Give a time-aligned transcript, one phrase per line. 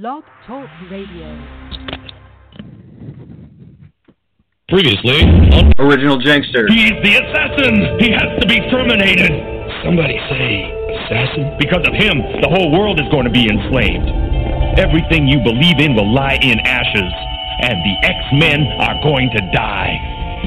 [0.00, 1.38] Blog Talk Radio.
[4.66, 5.22] Previously
[5.54, 6.66] on Original Jankster.
[6.66, 8.02] He's the assassin!
[8.02, 9.30] He has to be terminated!
[9.86, 10.66] Somebody say
[10.98, 11.54] assassin?
[11.62, 14.82] Because of him, the whole world is going to be enslaved.
[14.82, 17.12] Everything you believe in will lie in ashes,
[17.62, 19.94] and the X-Men are going to die.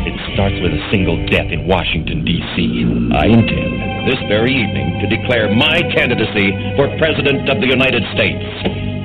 [0.04, 2.84] It starts with a single death in Washington, D.C.
[3.16, 8.97] I intend this very evening to declare my candidacy for President of the United States.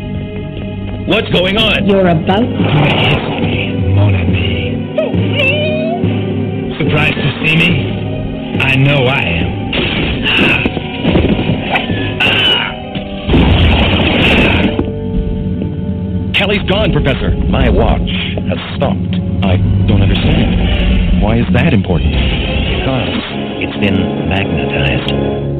[1.12, 1.86] What's going on?
[1.86, 2.40] You're about to.
[3.92, 4.72] Mon ami.
[6.78, 7.68] Surprised to see me?
[8.58, 9.52] I know I am.
[16.32, 17.36] Kelly's gone, Professor.
[17.44, 18.08] My watch
[18.48, 19.14] has stopped.
[19.44, 21.20] I don't understand.
[21.20, 22.12] Why is that important?
[22.12, 23.20] Because
[23.60, 25.51] it's been magnetized.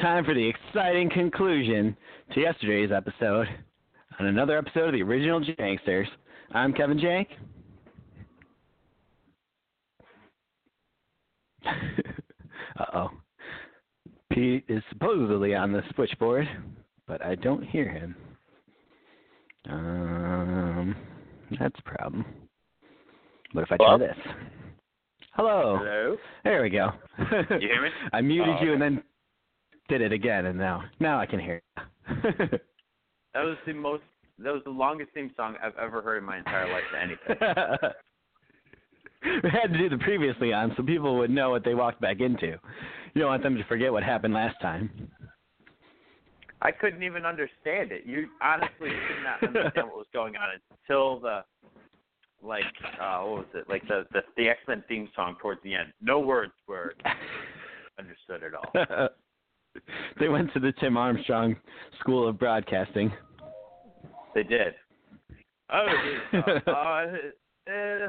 [0.00, 1.96] Time for the exciting conclusion
[2.32, 3.46] to yesterday's episode.
[4.20, 6.06] On another episode of the original Janksters.
[6.52, 7.26] I'm Kevin Jank.
[12.78, 13.10] uh oh.
[14.32, 16.46] Pete is supposedly on the switchboard,
[17.06, 18.14] but I don't hear him.
[19.68, 20.96] Um,
[21.58, 22.24] that's a problem.
[23.52, 24.16] What if I try this?
[25.32, 25.76] Hello.
[25.78, 26.16] Hello?
[26.44, 26.90] There we go.
[27.18, 27.88] You hear me?
[28.12, 29.02] I muted Oh, you and then
[29.88, 32.58] did it again, and now now I can hear you.
[33.34, 34.02] That was the most.
[34.38, 37.36] That was the longest theme song I've ever heard in my entire life to anything.
[39.44, 42.20] we had to do the previously on so people would know what they walked back
[42.20, 42.46] into.
[42.46, 44.90] You don't want them to forget what happened last time.
[46.62, 48.02] I couldn't even understand it.
[48.06, 51.44] You honestly could not understand what was going on until the,
[52.42, 52.64] like,
[53.00, 53.68] uh, what was it?
[53.68, 55.92] Like the the, the X Men theme song towards the end.
[56.00, 56.94] No words were
[57.98, 59.08] understood at all.
[60.20, 61.56] They went to the Tim Armstrong
[62.00, 63.12] School of Broadcasting.
[64.34, 64.74] They did.
[65.70, 66.42] Oh, geez.
[66.46, 68.02] uh, uh, uh, uh, uh,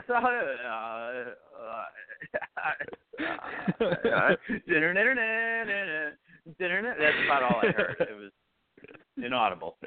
[6.97, 7.95] That's about all I heard.
[7.99, 8.31] It was
[9.23, 9.77] inaudible.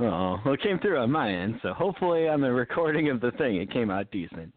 [0.00, 3.32] oh, well, it came through on my end, so hopefully on the recording of the
[3.32, 4.52] thing it came out decent.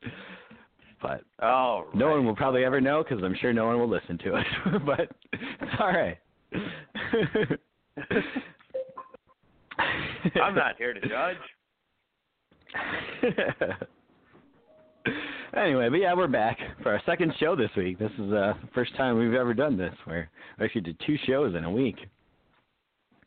[1.01, 4.17] But Oh, no one will probably ever know because I'm sure no one will listen
[4.19, 4.45] to it.
[4.85, 6.17] but it's all right.
[10.41, 11.37] I'm not here to judge.
[15.57, 17.97] anyway, but yeah, we're back for our second show this week.
[17.97, 19.93] This is uh, the first time we've ever done this.
[20.05, 20.29] Where
[20.59, 21.97] we actually did two shows in a week,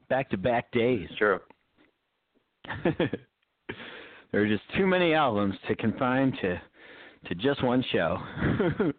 [0.08, 1.08] back to back days.
[1.18, 1.40] True.
[2.84, 3.10] there
[4.32, 6.60] were just too many albums to confine to
[7.28, 8.18] to just one show.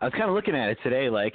[0.00, 1.10] I was kind of looking at it today.
[1.10, 1.34] Like,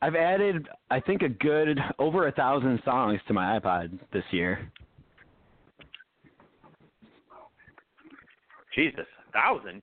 [0.00, 4.70] I've added, I think, a good over a thousand songs to my iPod this year.
[8.74, 9.82] Jesus, a thousand.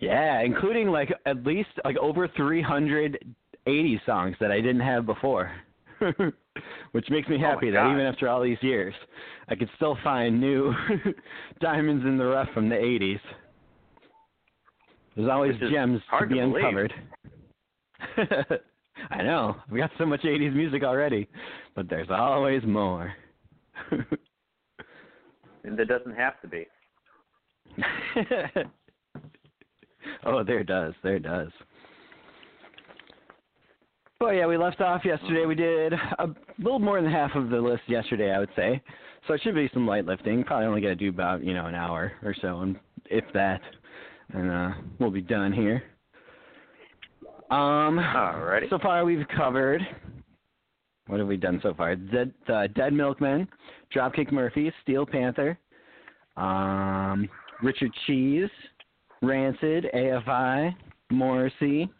[0.00, 5.52] Yeah, including like at least like over 380 songs that I didn't have before.
[6.92, 7.92] Which makes me Oh happy that God.
[7.92, 8.94] even after all these years,
[9.48, 10.72] I could still find new
[11.60, 13.20] diamonds in the rough from the 80s.
[15.20, 16.92] There's always gems to be to uncovered.
[19.10, 19.56] I know.
[19.70, 21.28] We got so much 80s music already,
[21.74, 23.12] but there's always more.
[25.62, 26.66] And there doesn't have to be.
[30.24, 30.94] oh, there does.
[31.02, 31.50] There does.
[34.20, 35.44] Well, yeah, we left off yesterday.
[35.46, 36.28] We did a
[36.58, 38.82] little more than half of the list yesterday, I would say.
[39.26, 40.44] So it should be some light lifting.
[40.44, 42.76] Probably only going to do about you know an hour or so, and
[43.06, 43.60] if that,
[44.34, 45.82] and uh, we'll be done here.
[47.50, 48.70] Um, Alrighty.
[48.70, 49.82] So far, we've covered.
[51.06, 51.96] What have we done so far?
[51.96, 53.48] Dead, uh, Dead Milkmen,
[53.94, 55.58] Dropkick Murphy, Steel Panther,
[56.36, 57.28] um,
[57.62, 58.48] Richard Cheese,
[59.20, 60.74] Rancid, AFI,
[61.10, 61.90] Morrissey,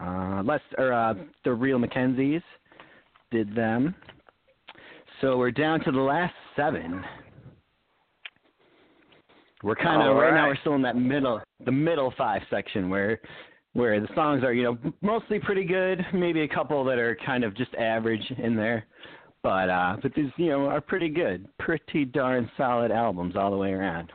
[0.00, 2.42] uh, Les, or uh, the Real McKenzies
[3.32, 3.94] did them.
[5.20, 7.02] So we're down to the last seven.
[9.62, 10.48] We're kind of right now.
[10.48, 13.20] We're still in that middle, the middle five section where,
[13.72, 16.04] where the songs are you know mostly pretty good.
[16.12, 18.86] Maybe a couple that are kind of just average in there,
[19.42, 23.56] but uh, but these you know are pretty good, pretty darn solid albums all the
[23.56, 24.12] way around.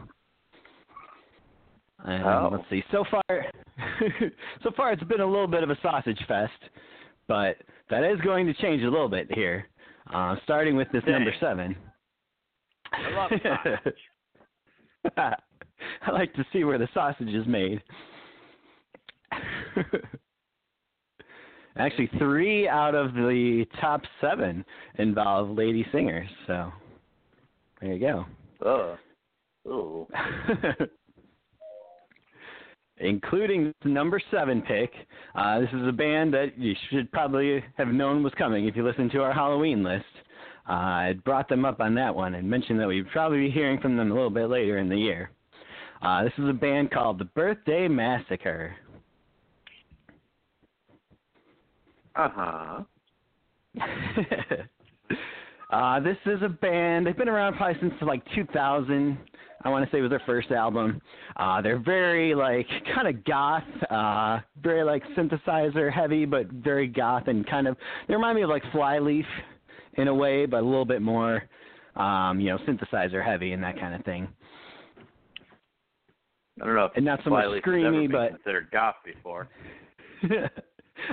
[2.04, 2.50] And Oh.
[2.52, 2.84] let's see.
[2.92, 3.24] So far,
[4.64, 6.52] so far it's been a little bit of a sausage fest,
[7.28, 7.58] but
[7.90, 9.68] that is going to change a little bit here.
[10.12, 11.76] Uh, starting with this number seven.
[12.92, 13.94] I love sausage.
[15.18, 17.82] I like to see where the sausage is made.
[21.78, 24.66] Actually, three out of the top seven
[24.96, 26.28] involve lady singers.
[26.46, 26.72] So
[27.80, 28.26] there you go.
[28.66, 28.98] Ugh.
[29.68, 30.08] Ooh.
[32.98, 34.92] Including the number seven pick.
[35.34, 38.86] Uh, this is a band that you should probably have known was coming if you
[38.86, 40.06] listened to our Halloween list.
[40.70, 43.80] Uh, I brought them up on that one and mentioned that we'd probably be hearing
[43.80, 45.32] from them a little bit later in the year.
[46.02, 48.76] Uh, this is a band called the Birthday Massacre.
[52.16, 52.84] Uh huh.
[55.72, 57.06] uh, this is a band.
[57.06, 59.18] They've been around probably since like 2000.
[59.64, 61.00] I want to say was their first album.
[61.36, 67.28] Uh, they're very like kind of goth, uh, very like synthesizer heavy, but very goth
[67.28, 67.78] and kind of.
[68.08, 69.26] They remind me of like Flyleaf
[69.96, 71.44] in a way, but a little bit more,
[71.96, 74.28] um, you know, synthesizer heavy and that kind of thing.
[76.62, 78.96] I don't know if And not so much Flyleaf has ever screamy, but considered goth
[79.04, 79.50] before.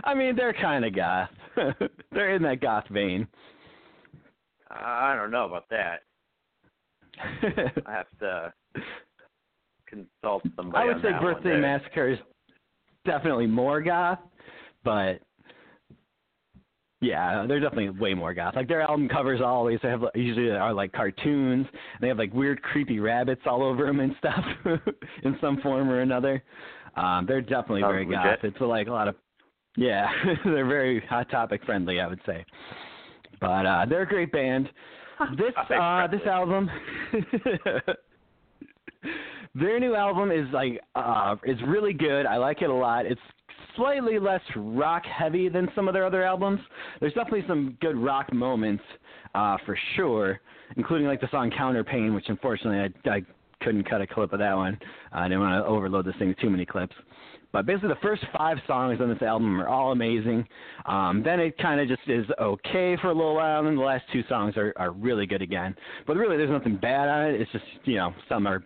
[0.04, 1.30] I mean, they're kind of goth.
[2.12, 3.26] they're in that goth vein.
[4.70, 6.02] I don't know about that.
[7.86, 8.52] I have to
[9.86, 10.84] consult somebody.
[10.84, 11.58] I would say Birthday.
[11.58, 12.18] Massacre is
[13.06, 14.18] definitely more goth,
[14.84, 15.20] but
[17.00, 18.56] yeah, they're definitely way more goth.
[18.56, 21.66] Like their album covers always they have usually are like cartoons.
[21.70, 24.44] And they have like weird, creepy rabbits all over them and stuff
[25.22, 26.42] in some form or another.
[26.96, 28.38] Um, they're definitely Sounds very goth.
[28.42, 29.14] It's like a lot of
[29.76, 30.08] yeah,
[30.44, 32.44] they're very hot topic friendly, I would say.
[33.40, 34.68] But uh, they're a great band.
[35.36, 36.68] This uh, this album,
[39.54, 42.26] their new album is like uh, is really good.
[42.26, 43.06] I like it a lot.
[43.06, 43.20] It's
[43.78, 46.60] slightly less rock heavy than some of their other albums.
[47.00, 48.84] There's definitely some good rock moments
[49.34, 50.40] uh, for sure,
[50.76, 53.22] including like the song Counterpain, which unfortunately I, I
[53.62, 54.78] couldn't cut a clip of that one.
[55.12, 56.94] I didn't want to overload this thing with too many clips.
[57.50, 60.46] But basically, the first five songs on this album are all amazing.
[60.84, 63.82] Um, then it kind of just is okay for a little while, and then the
[63.82, 65.74] last two songs are, are really good again.
[66.06, 67.40] But really, there's nothing bad on it.
[67.40, 68.62] It's just, you know, some are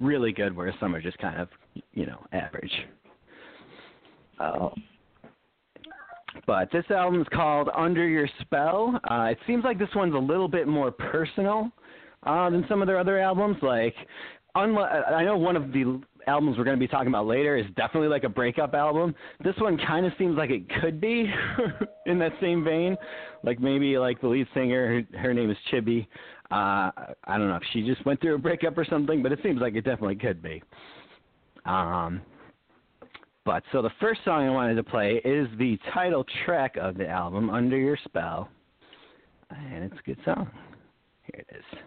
[0.00, 1.48] really good, whereas some are just kind of,
[1.94, 2.72] you know, average.
[4.40, 4.72] Oh.
[6.46, 9.00] But this album is called Under Your Spell.
[9.10, 11.70] Uh, it seems like this one's a little bit more personal
[12.24, 13.56] uh, than some of their other albums.
[13.62, 13.94] Like,
[14.56, 17.66] unli- I know one of the albums we're going to be talking about later is
[17.76, 19.14] definitely like a breakup album.
[19.42, 21.32] This one kind of seems like it could be
[22.06, 22.96] in that same vein.
[23.42, 26.06] Like maybe like the lead singer, her, her name is Chibi.
[26.50, 26.90] Uh,
[27.24, 29.60] I don't know if she just went through a breakup or something, but it seems
[29.60, 30.62] like it definitely could be.
[31.64, 32.22] Um,
[33.46, 37.08] but so the first song I wanted to play is the title track of the
[37.08, 38.48] album, Under Your Spell.
[39.50, 40.50] And it's a good song.
[41.22, 41.78] Here it is.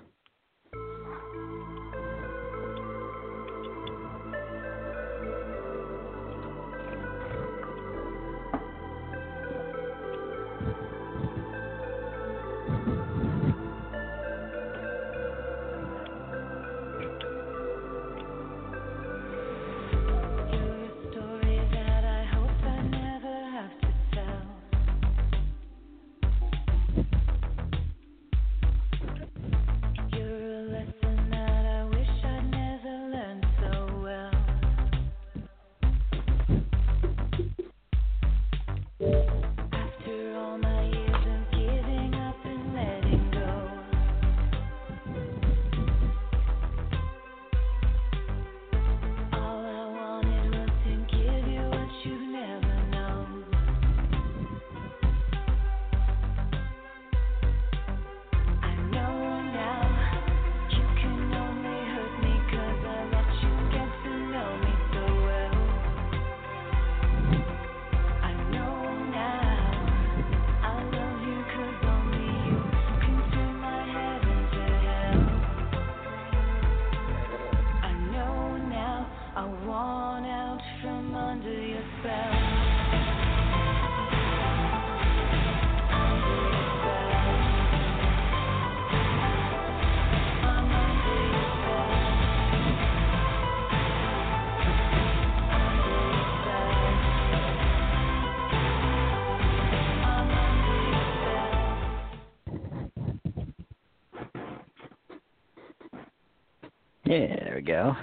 [107.59, 107.93] We go.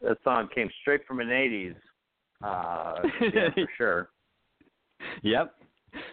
[0.00, 1.74] That song came straight from an '80s.
[2.42, 3.02] Uh,
[3.34, 4.10] yeah, for sure.
[5.22, 5.54] Yep.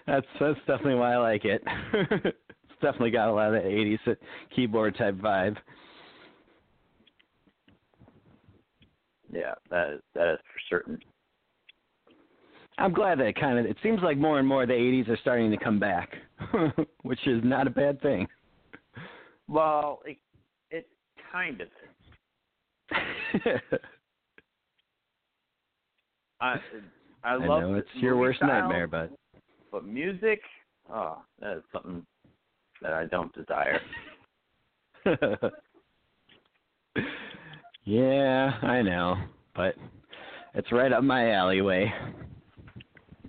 [0.08, 1.64] That's that's definitely why I like it.
[1.94, 4.18] it's definitely got a lot of the '80s
[4.56, 5.56] keyboard type vibe.
[9.32, 11.00] Yeah, that is that is for certain.
[12.78, 13.66] I'm glad that it kind of.
[13.66, 16.16] It seems like more and more the '80s are starting to come back,
[17.04, 18.28] which is not a bad thing.
[19.48, 20.18] Well, it
[20.72, 20.88] it
[21.32, 21.68] kind of
[26.42, 26.56] I
[27.24, 29.12] I I love know it's your worst style, nightmare, but
[29.72, 30.42] but music,
[30.92, 32.06] oh, that is something
[32.82, 33.80] that I don't desire.
[37.86, 39.16] yeah, I know,
[39.56, 39.76] but
[40.54, 41.92] it's right up my alleyway.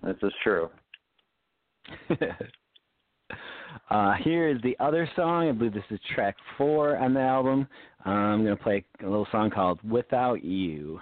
[0.03, 0.69] This is true.
[3.91, 5.49] uh, here is the other song.
[5.49, 7.67] I believe this is track four on the album.
[8.07, 11.01] I'm going to play a little song called Without You.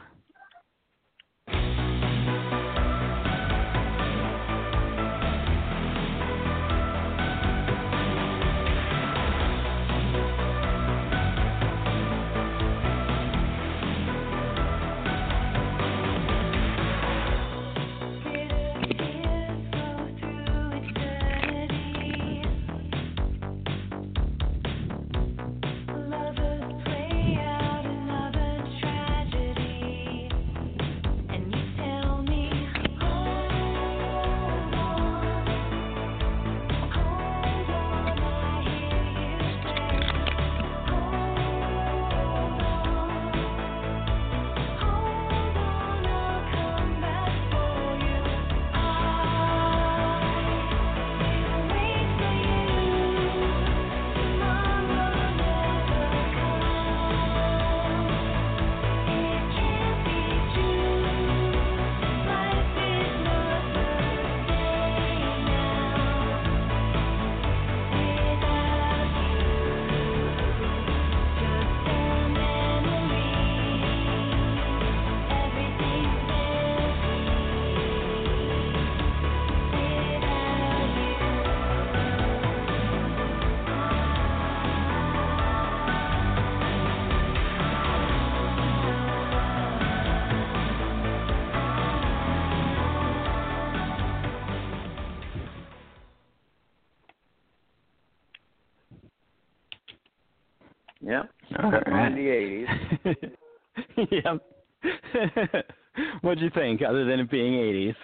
[102.24, 102.66] The
[103.06, 104.06] 80s.
[104.10, 104.42] yep.
[106.22, 107.94] What'd you think, other than it being 80s?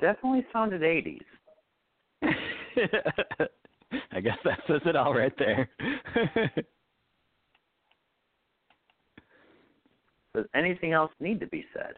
[0.00, 1.20] Definitely sounded 80s.
[4.12, 5.68] I guess that says it all right there.
[10.34, 11.94] Does anything else need to be said?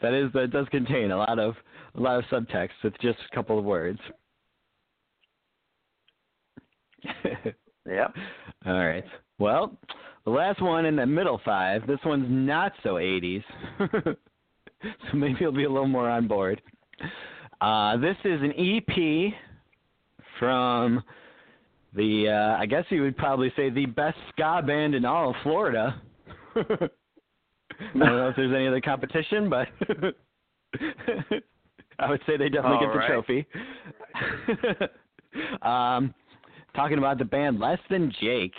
[0.00, 1.54] that is that does contain a lot of
[1.96, 3.98] a lot of subtext with just a couple of words.
[7.86, 8.14] Yep.
[8.64, 9.04] All right.
[9.38, 9.76] Well,
[10.24, 11.86] the last one in the middle five.
[11.86, 13.44] This one's not so 80s,
[14.02, 14.16] so
[15.12, 16.62] maybe you'll be a little more on board.
[17.60, 19.34] Uh, this is an EP
[20.38, 21.02] from
[21.94, 25.36] the, uh, I guess you would probably say the best ska band in all of
[25.42, 26.00] Florida.
[26.56, 26.62] I
[27.92, 29.68] don't know if there's any other competition, but
[31.98, 33.08] I would say they definitely All get the right.
[33.08, 33.46] trophy.
[35.62, 36.14] um,
[36.74, 38.54] talking about the band Less Than Jake.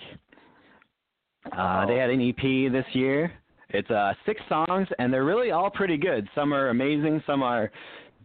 [1.55, 3.31] Uh, they had an EP this year.
[3.69, 6.27] It's uh, six songs, and they're really all pretty good.
[6.33, 7.71] Some are amazing, some are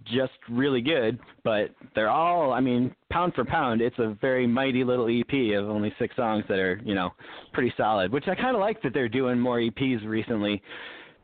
[0.06, 4.84] just really good, but they're all, I mean, pound for pound, it's a very mighty
[4.84, 7.10] little EP of only six songs that are, you know,
[7.52, 10.62] pretty solid, which I kind of like that they're doing more EPs recently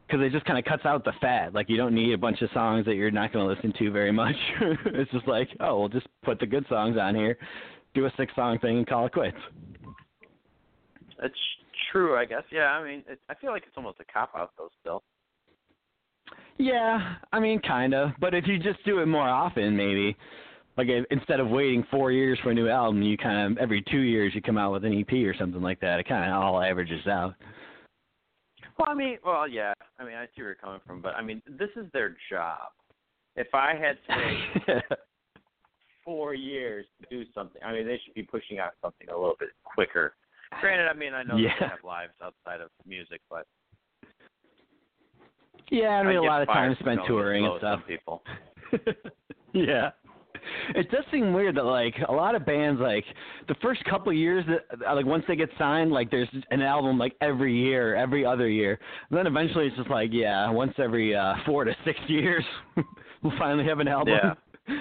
[0.07, 1.53] because it just kind of cuts out the fat.
[1.55, 3.91] Like, you don't need a bunch of songs that you're not going to listen to
[3.91, 4.37] very much.
[4.87, 7.39] it's just like, oh, we'll just put the good songs on here,
[7.97, 9.37] do a six song thing, and call it quits.
[11.23, 11.35] It's
[11.91, 12.43] true, I guess.
[12.53, 14.69] Yeah, I mean, it, I feel like it's almost a cop out though.
[14.81, 15.03] Still.
[16.59, 18.11] Yeah, I mean, kind of.
[18.21, 20.17] But if you just do it more often, maybe.
[20.77, 23.83] like if- instead of waiting four years for a new album, you kind of every
[23.91, 26.01] two years you come out with an EP or something like that.
[26.01, 27.35] It kind of all averages out.
[28.79, 29.73] Well, I mean, well, yeah.
[29.99, 32.73] I mean, I see where you're coming from, but I mean, this is their job.
[33.37, 34.83] If I had to
[36.07, 39.37] four years to do something, I mean, they should be pushing out something a little
[39.39, 40.15] bit quicker.
[40.61, 41.53] Granted, I mean, I know Yeah.
[41.61, 43.47] they have lives outside of music, but
[45.71, 47.81] yeah, I mean a lot of time spent touring and stuff.
[47.89, 48.23] People.
[49.53, 49.91] yeah.
[50.77, 53.05] It does seem weird that like a lot of bands like
[53.49, 56.99] the first couple of years that like once they get signed like there's an album
[56.99, 58.79] like every year, every other year.
[59.11, 62.45] And then eventually it's just like yeah, once every uh 4 to 6 years
[63.23, 64.15] we'll finally have an album.
[64.69, 64.75] Yeah.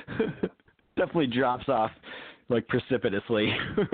[0.98, 1.92] Definitely drops off
[2.50, 3.54] like precipitously.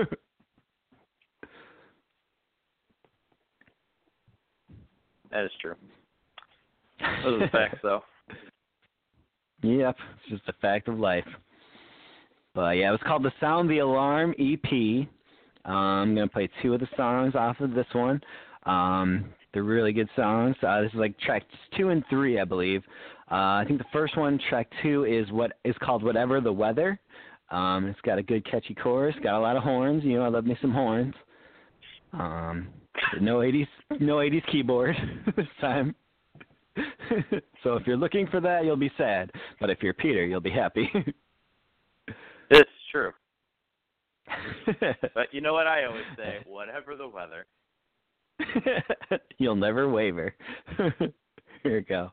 [5.31, 5.75] That is true.
[7.23, 8.01] Those are the facts, though.
[9.63, 11.27] Yep, it's just a fact of life.
[12.53, 15.07] But yeah, it was called the Sound the Alarm EP.
[15.63, 18.19] Um, I'm gonna play two of the songs off of this one.
[18.65, 20.55] Um, they're really good songs.
[20.61, 21.45] Uh, this is like tracks
[21.77, 22.83] two and three, I believe.
[23.31, 26.99] Uh, I think the first one, track two, is what is called "Whatever the Weather."
[27.49, 30.03] Um, it's got a good catchy chorus, got a lot of horns.
[30.03, 31.13] You know, I love me some horns.
[32.13, 32.67] Um,
[33.21, 33.67] no 80s,
[33.99, 34.95] no 80s keyboard
[35.37, 35.95] this time.
[37.63, 39.31] so if you're looking for that, you'll be sad.
[39.59, 40.89] But if you're Peter, you'll be happy.
[42.53, 43.11] It's true.
[45.13, 46.39] But you know what I always say?
[46.45, 47.45] Whatever the weather.
[49.37, 50.35] you'll never waver.
[50.77, 51.13] Here
[51.63, 52.11] we go.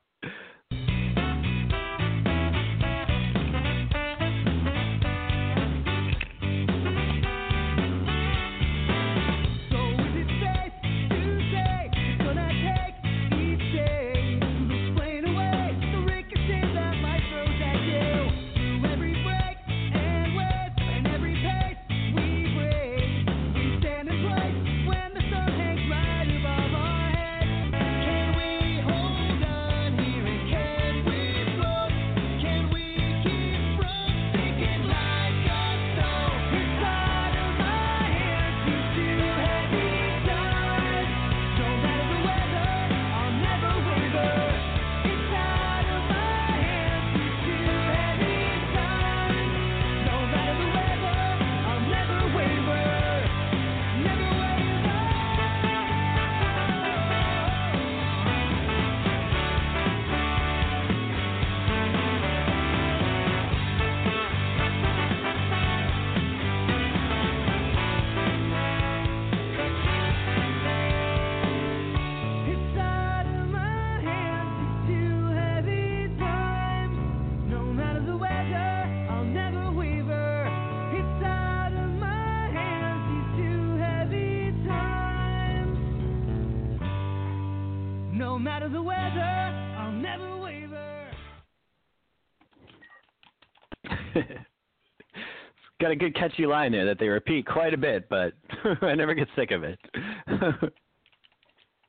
[95.89, 98.35] Got a good catchy line there that they repeat quite a bit, but
[98.83, 99.79] I never get sick of it.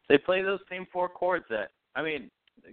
[0.07, 2.31] They play those same four chords that I mean,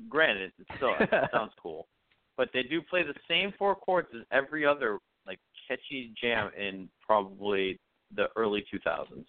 [0.08, 1.88] granted, it still it sounds cool,
[2.36, 6.88] but they do play the same four chords as every other like catchy jam in
[7.04, 7.80] probably
[8.14, 9.24] the early 2000s.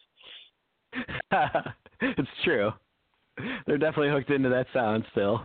[2.02, 2.72] it's true.
[3.66, 5.42] They're definitely hooked into that sound still,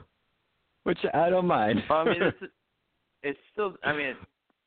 [0.83, 1.83] which I don't mind.
[1.89, 2.53] I mean, it's
[3.23, 3.75] it's still.
[3.83, 4.17] I mean,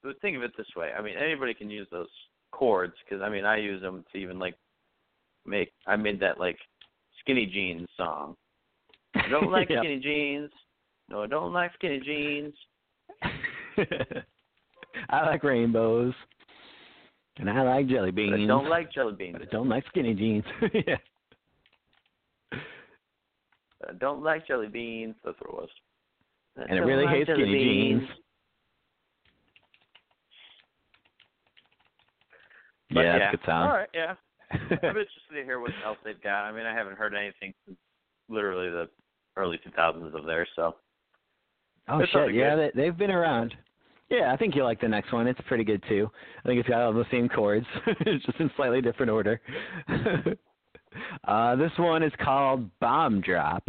[0.06, 0.91] but think of it this way.
[0.98, 2.08] I mean, anybody can use those
[2.52, 4.56] chords because I mean, I use them to even like
[5.46, 5.72] make.
[5.88, 6.58] I made that like
[7.20, 8.36] skinny jeans song.
[9.15, 9.80] I don't like Yep.
[9.82, 10.52] skinny jeans.
[11.10, 12.54] No, I don't like skinny jeans.
[15.10, 16.13] I like rainbows,
[17.38, 18.41] and I like jelly But beans.
[18.44, 19.36] I don't like jelly beans.
[19.39, 20.46] But I don't like skinny jeans.
[20.74, 20.96] yeah.
[23.88, 25.15] I don't like jelly beans.
[25.24, 25.70] That's what it was.
[26.58, 28.02] I And it really like hates skinny beans.
[28.08, 28.20] jeans.
[32.95, 33.69] But yeah, yeah, that's a good sound.
[33.69, 34.15] All right, yeah.
[34.51, 36.45] I'm interested to hear what else they've got.
[36.45, 37.77] I mean, I haven't heard anything since
[38.29, 38.89] literally the
[39.38, 40.75] early 2000s of theirs, so
[41.88, 42.34] Oh shit!
[42.34, 42.71] Yeah, good.
[42.73, 43.53] they, they've been around.
[44.10, 45.27] Yeah, I think you'll like the next one.
[45.27, 46.10] It's pretty good too.
[46.43, 47.65] I think it's got all the same chords,
[48.01, 49.41] it's just in slightly different order.
[51.27, 53.67] uh, this one is called Bomb Drop.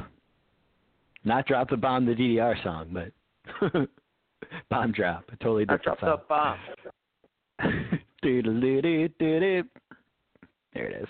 [1.24, 3.88] Not Drop the Bomb, the DDR song, but
[4.70, 6.58] Bomb Drop, a totally I different dropped a bomb.
[10.74, 11.08] There it is.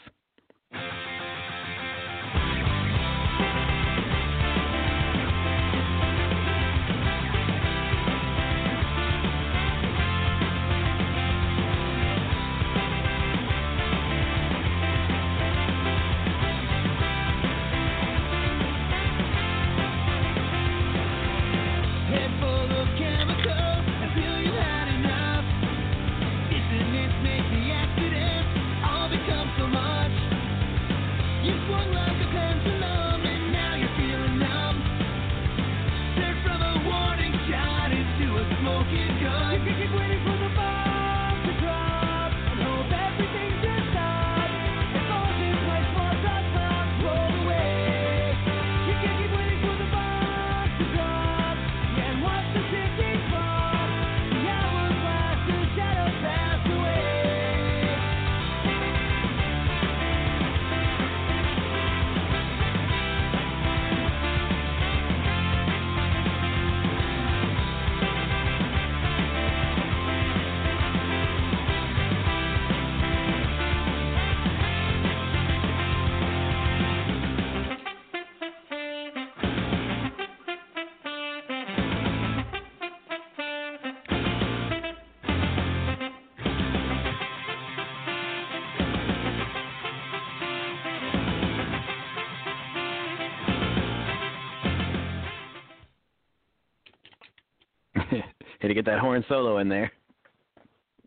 [98.76, 99.90] Get that horn solo in there.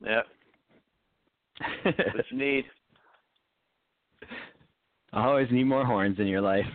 [0.04, 0.26] Yep.
[1.86, 2.66] That's what you need.
[5.14, 6.66] Always need more horns in your life.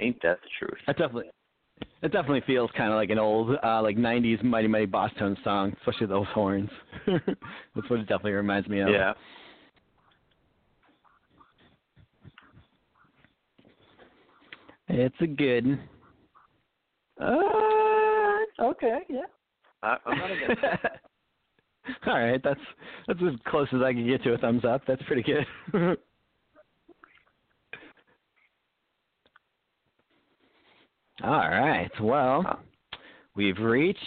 [0.00, 0.78] Ain't that the truth?
[0.86, 1.30] That definitely
[2.02, 5.36] that definitely feels kind of like an old uh like 90s Mighty Mighty Boss Tone
[5.42, 6.70] song, especially those horns.
[7.06, 8.90] That's what it definitely reminds me of.
[8.90, 9.14] Yeah.
[14.88, 15.78] It's a good.
[17.20, 19.22] Uh, okay, yeah.
[19.82, 20.80] I, I'm not against it.
[22.06, 22.60] All right, that's
[23.06, 24.82] that's as close as I can get to a thumbs up.
[24.86, 25.46] That's pretty good.
[31.24, 31.90] All right.
[32.00, 32.60] Well,
[33.34, 33.98] we've reached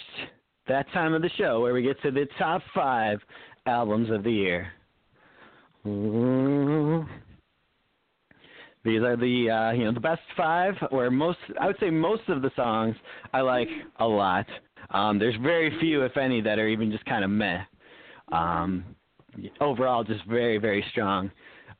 [0.68, 3.18] that time of the show where we get to the top five
[3.66, 4.72] albums of the year.
[8.84, 12.28] These are the uh, you know the best five, or most I would say most
[12.28, 12.96] of the songs
[13.32, 13.68] I like
[14.00, 14.46] a lot.
[14.90, 17.60] Um, there's very few, if any, that are even just kind of meh.
[18.32, 18.84] Um,
[19.60, 21.30] overall, just very very strong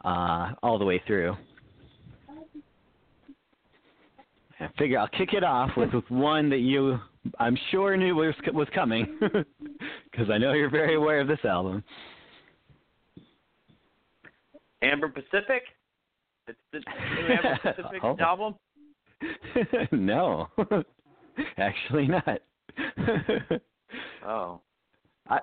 [0.04, 1.36] uh, all the way through.
[4.60, 7.00] I figure I'll kick it off with, with one that you
[7.38, 11.82] I'm sure knew was was coming because I know you're very aware of this album.
[14.82, 15.62] Amber Pacific.
[16.48, 18.16] It's the new Amber Pacific Oh.
[18.20, 18.54] album.
[19.92, 20.48] no,
[21.58, 22.38] actually not.
[24.24, 24.60] Oh.
[25.28, 25.38] I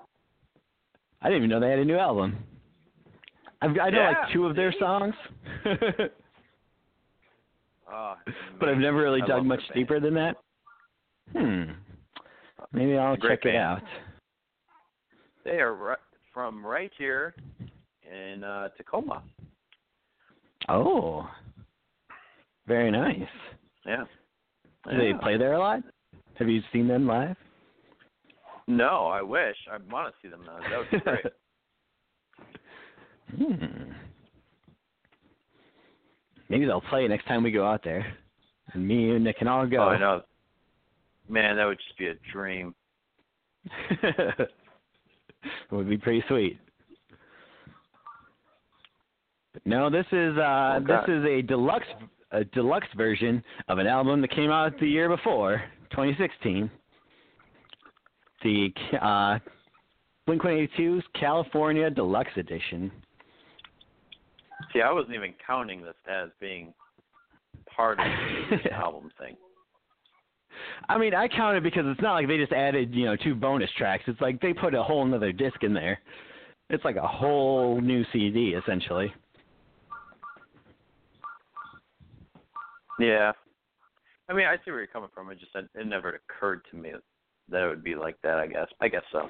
[1.22, 2.38] I didn't even know they had a new album.
[3.62, 5.14] I've, I know Yeah, like two of their songs,
[7.92, 8.16] Oh,
[8.60, 10.38] but I've never really I dug much deeper than that.
[11.34, 11.64] Hmm.
[12.72, 13.84] Maybe I'll Great check it out.
[15.44, 15.98] They are right,
[16.34, 17.36] from right here
[18.10, 19.22] in uh, Tacoma.
[20.70, 21.28] Oh,
[22.68, 23.18] very nice.
[23.86, 24.06] Yeah.
[24.90, 25.82] Do they play there a lot?
[26.38, 27.36] Have you seen them live?
[28.68, 29.56] No, I wish.
[29.72, 30.60] I want to see them now.
[30.70, 31.26] That would be great.
[33.58, 33.92] hmm.
[36.50, 38.06] Maybe they'll play next time we go out there,
[38.74, 39.78] and me and Nick can all go.
[39.78, 40.22] Oh, I know.
[41.28, 42.74] Man, that would just be a dream.
[43.92, 44.50] it
[45.72, 46.60] would be pretty sweet.
[49.54, 51.86] But no, this is uh Oh, this is a deluxe
[52.32, 56.70] a deluxe version of an album that came out the year before, 2016.
[58.44, 58.70] The
[59.02, 59.40] uh
[60.26, 62.92] Blink 182's California Deluxe Edition.
[64.72, 66.72] See, I wasn't even counting this as being
[67.76, 68.06] part of
[68.64, 69.36] the album thing.
[70.88, 73.34] I mean, I count it because it's not like they just added, you know, two
[73.34, 74.04] bonus tracks.
[74.08, 76.00] It's like they put a whole another disc in there.
[76.70, 79.12] It's like a whole new CD essentially.
[83.00, 83.32] Yeah.
[84.30, 85.30] I mean, I see where you're coming from.
[85.32, 86.92] It just it never occurred to me
[87.50, 88.38] that it would be like that.
[88.40, 88.68] I guess.
[88.82, 89.30] I guess so.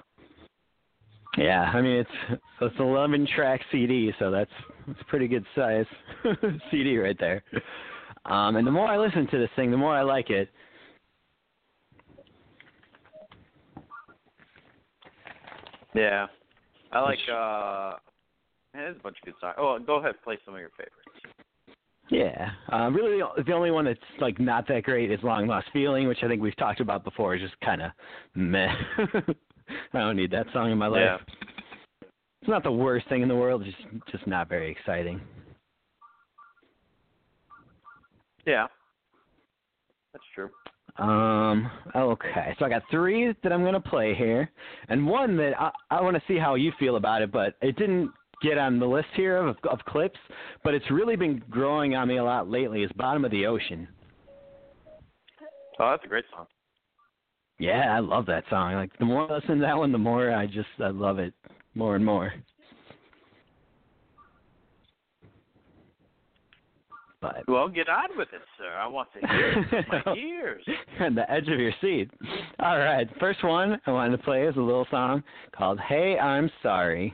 [1.38, 4.52] Yeah, I mean it's it's an 11 track CD, so that's
[4.88, 5.86] it's a pretty good size
[6.72, 7.44] CD right there.
[8.26, 10.50] Um, and the more I listen to this thing, the more I like it.
[15.94, 16.28] Yeah.
[16.92, 17.20] I like.
[17.32, 17.94] uh
[18.74, 19.56] there's a bunch of good songs.
[19.58, 21.29] Oh, go ahead, play some of your favorites.
[22.12, 25.68] Yeah, uh, really the- the only one that's like not that great is Long Lost
[25.72, 27.36] Feeling, which I think we've talked about before.
[27.36, 27.92] Is just kind of
[28.36, 28.74] meh.
[29.94, 31.02] I don't need that song in my life.
[31.02, 31.18] Yeah.
[32.42, 33.78] It's not the worst thing in the world, just
[34.12, 35.22] just not very exciting.
[38.46, 38.68] Yeah.
[40.14, 40.50] That's true.
[40.98, 41.70] Um.
[41.96, 42.56] Okay.
[42.58, 44.50] So I got three that I'm gonna play here,
[44.88, 47.76] and one that I I want to see how you feel about it, but it
[47.76, 50.20] didn't get on the list here of of clips,
[50.64, 52.84] but it's really been growing on me a lot lately.
[52.84, 53.88] Is Bottom of the Ocean.
[55.80, 56.46] Oh, that's a great song.
[57.60, 58.74] Yeah, I love that song.
[58.76, 61.34] Like the more I listen to that one, the more I just I love it
[61.76, 62.34] more and more.
[67.22, 68.74] But Well, get on with it, sir.
[68.80, 70.64] I want to hear it my ears.
[71.02, 72.10] On the edge of your seat.
[72.60, 75.22] All right, first one I wanted to play is a little song
[75.54, 77.14] called "Hey, I'm Sorry."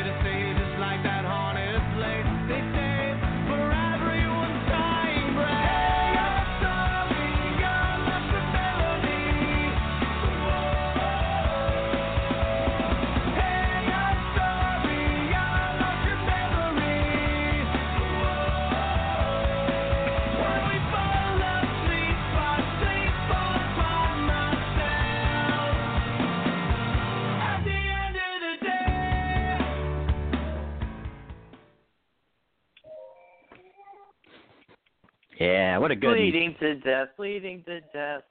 [35.41, 36.15] Yeah, what a good.
[36.15, 37.07] Bleeding to death.
[37.17, 38.21] Bleeding to death.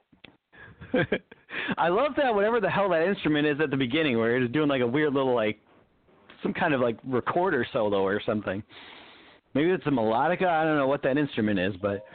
[1.77, 4.69] I love that whatever the hell that instrument is at the beginning, where it's doing
[4.69, 5.59] like a weird little like
[6.41, 8.63] some kind of like recorder solo or something.
[9.53, 10.45] Maybe it's a melodica.
[10.45, 12.05] I don't know what that instrument is, but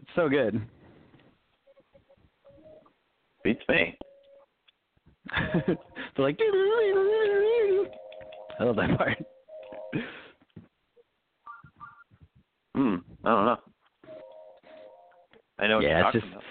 [0.00, 0.60] it's so good.
[3.44, 3.96] Beats me.
[5.66, 5.76] They're
[6.18, 6.40] like,
[8.58, 9.16] I love that part.
[12.74, 12.96] Hmm.
[13.24, 13.58] I don't know.
[15.62, 16.42] I know Yeah, it's just- about.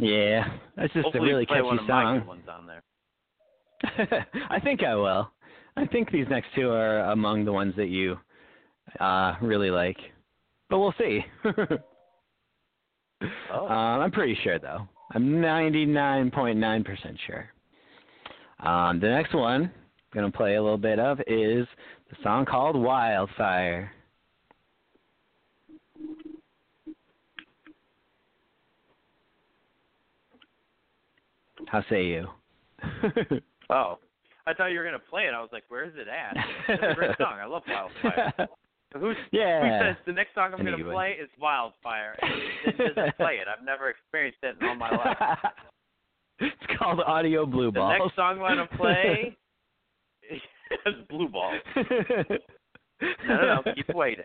[0.00, 0.44] Yeah,
[0.76, 2.26] that's just Hopefully a really catchy one song.
[2.26, 4.26] ones on there.
[4.50, 5.30] I think I will.
[5.76, 8.16] I think these next two are among the ones that you
[9.00, 9.96] uh really like.
[10.70, 11.24] But we'll see.
[13.52, 13.66] Oh.
[13.66, 14.86] um, I'm pretty sure though.
[15.12, 17.50] I'm 99.9% sure.
[18.60, 19.70] Um, the next one I'm
[20.14, 21.66] going to play a little bit of is
[22.10, 23.90] the song called Wildfire.
[31.70, 32.26] How say you?
[33.70, 33.98] Oh.
[34.46, 35.34] I thought you were gonna play it.
[35.34, 36.34] I was like, "Where is it at?"
[36.68, 37.34] It's a great song.
[37.38, 38.32] I love Wildfire.
[38.98, 39.60] Who's, yeah.
[39.60, 42.16] Who says the next song I'm knew gonna play is Wildfire?
[42.22, 42.32] And
[42.64, 43.46] it doesn't play it.
[43.46, 45.38] I've never experienced it in all my life.
[46.38, 47.90] it's called Audio Blue Ball.
[47.90, 49.36] The next song I'm gonna play
[50.30, 51.60] is Blue Balls.
[51.76, 53.74] No, no, no.
[53.74, 54.24] Keep waiting.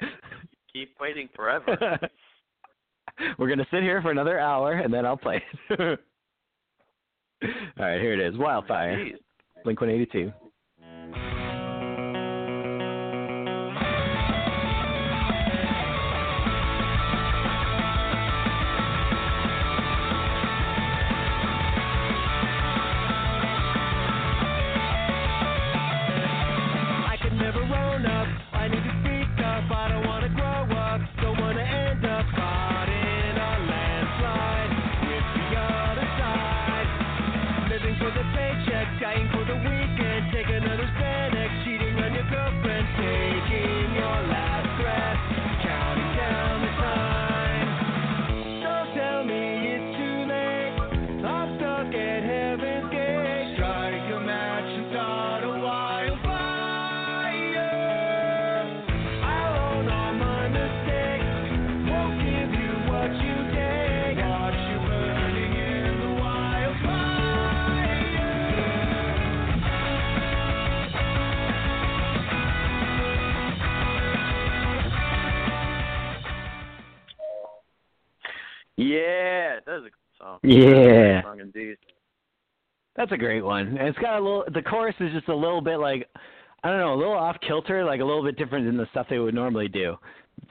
[0.71, 1.99] Keep waiting forever.
[3.37, 5.99] We're gonna sit here for another hour and then I'll play it.
[7.79, 8.37] All right, here it is.
[8.37, 9.09] Wildfire.
[9.63, 10.31] Blink 182.
[78.83, 80.39] Yeah, that is a good song.
[80.43, 81.21] Yeah.
[81.23, 81.77] Song indeed.
[82.95, 83.77] That's a great one.
[83.77, 84.45] And it's got a little.
[84.53, 86.07] The chorus is just a little bit like,
[86.63, 89.07] I don't know, a little off kilter, like a little bit different than the stuff
[89.09, 89.95] they would normally do.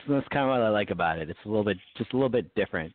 [0.07, 1.31] So that's kind of what I like about it.
[1.31, 2.93] It's a little bit, just a little bit different.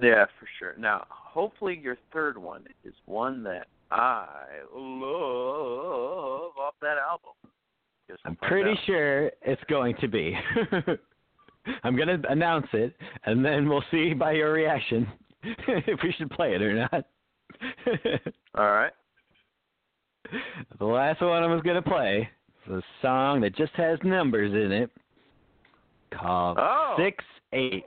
[0.00, 0.74] Yeah, for sure.
[0.78, 4.36] Now, hopefully, your third one is one that I
[4.74, 7.32] love off that album.
[8.24, 8.76] I'm pretty out.
[8.86, 10.36] sure it's going to be.
[11.84, 12.94] I'm gonna announce it,
[13.26, 15.06] and then we'll see by your reaction
[15.42, 16.92] if we should play it or not.
[18.56, 18.92] All right.
[20.78, 22.28] the last one I was gonna play
[22.66, 24.90] is a song that just has numbers in it,
[26.12, 26.94] called Oh.
[26.98, 27.84] Six Eight.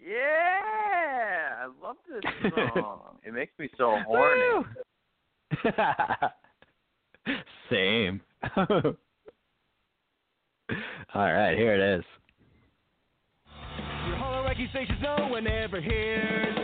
[0.00, 3.18] Yeah, I love this song.
[3.24, 4.64] it makes me so horny.
[7.70, 8.20] Same.
[11.14, 12.04] All right, here it is.
[14.06, 16.56] Your hollow accusations no one ever hears.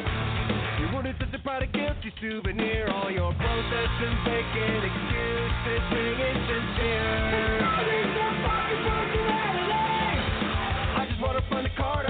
[0.81, 2.91] Your wounded such a guilty souvenir.
[2.93, 7.61] All your processes making excuses, being sincere.
[10.97, 12.05] I just wanna find a car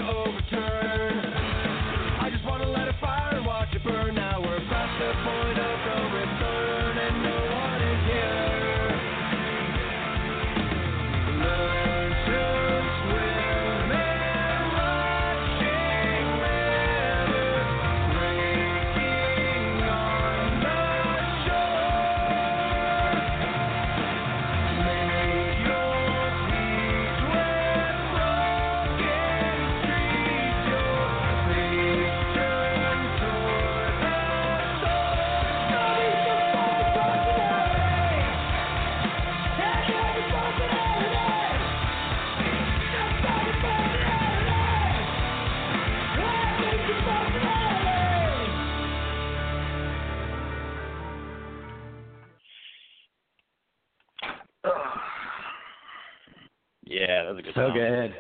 [57.01, 57.75] that was a good so song.
[57.75, 58.15] good.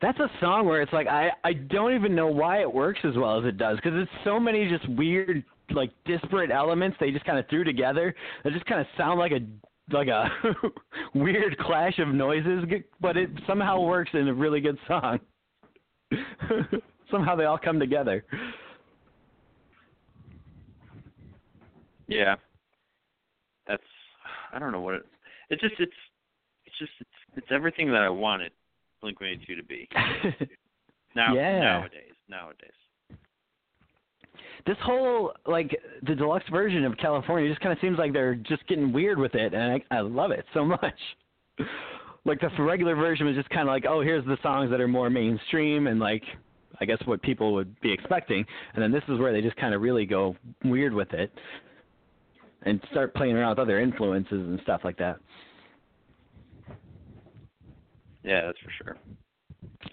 [0.00, 3.16] That's a song where it's like I I don't even know why it works as
[3.16, 7.24] well as it does because it's so many just weird like disparate elements they just
[7.24, 9.40] kind of threw together that just kind of sound like a
[9.92, 10.28] like a
[11.14, 12.64] weird clash of noises,
[13.00, 15.18] but it somehow works in a really good song.
[17.10, 18.24] somehow they all come together.
[22.08, 22.36] Yeah.
[23.66, 23.82] That's
[24.52, 25.06] I don't know what it
[25.50, 25.92] it's just it's
[26.72, 28.52] it's just it's it's everything that I wanted
[29.00, 29.88] Blink one eighty two to be.
[31.14, 31.60] Now Yeah.
[31.60, 32.12] nowadays.
[32.28, 32.70] Nowadays.
[34.66, 38.66] this whole like the deluxe version of California just kind of seems like they're just
[38.66, 40.98] getting weird with it, and I, I love it so much.
[42.24, 44.88] like the regular version was just kind of like, oh, here's the songs that are
[44.88, 46.22] more mainstream and like
[46.80, 49.74] I guess what people would be expecting, and then this is where they just kind
[49.74, 51.30] of really go weird with it
[52.62, 55.16] and start playing around with other influences and stuff like that.
[58.24, 58.96] Yeah, that's for sure.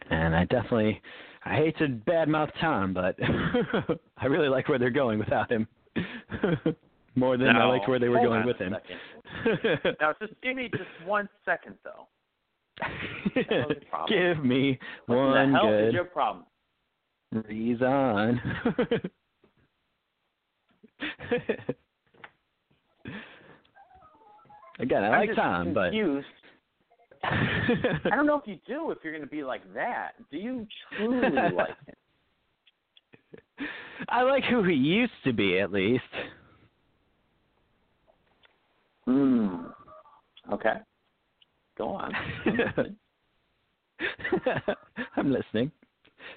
[0.09, 1.01] And I definitely,
[1.45, 3.15] I hate to badmouth Tom, but
[4.17, 5.67] I really like where they're going without him.
[7.15, 8.75] More than I liked where they were hold going with him.
[9.99, 12.07] Now just give me just one second though.
[12.81, 14.07] hell's your problem?
[14.35, 16.45] Give me What one the hell good is your problem?
[17.31, 18.41] reason.
[24.79, 26.25] Again, I I'm like Tom, but confused.
[27.23, 30.11] I don't know if you do if you're going to be like that.
[30.31, 30.65] Do you
[30.97, 31.21] truly
[31.55, 31.95] like him?
[34.07, 36.03] I like who he used to be, at least.
[39.05, 39.65] Hmm.
[40.53, 40.75] Okay.
[41.77, 42.13] Go on.
[45.15, 45.71] I'm listening.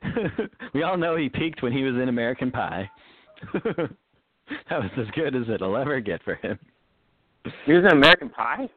[0.75, 2.91] we all know he peaked when he was in American Pie.
[3.55, 3.91] that
[4.71, 6.59] was as good as it'll ever get for him.
[7.67, 8.69] He was in American Pie.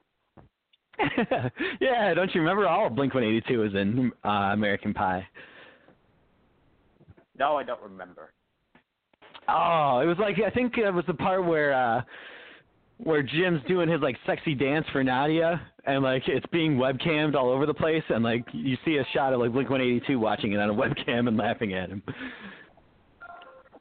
[1.82, 2.68] yeah, don't you remember?
[2.68, 5.28] All of Blink 182 was in uh, American Pie.
[7.38, 8.32] No, I don't remember.
[9.48, 12.02] Oh, it was like I think it was the part where uh
[12.98, 17.50] where Jim's doing his like sexy dance for Nadia and like it's being webcammed all
[17.50, 20.60] over the place and like you see a shot of like Blink 182 watching it
[20.60, 22.02] on a webcam and laughing at him.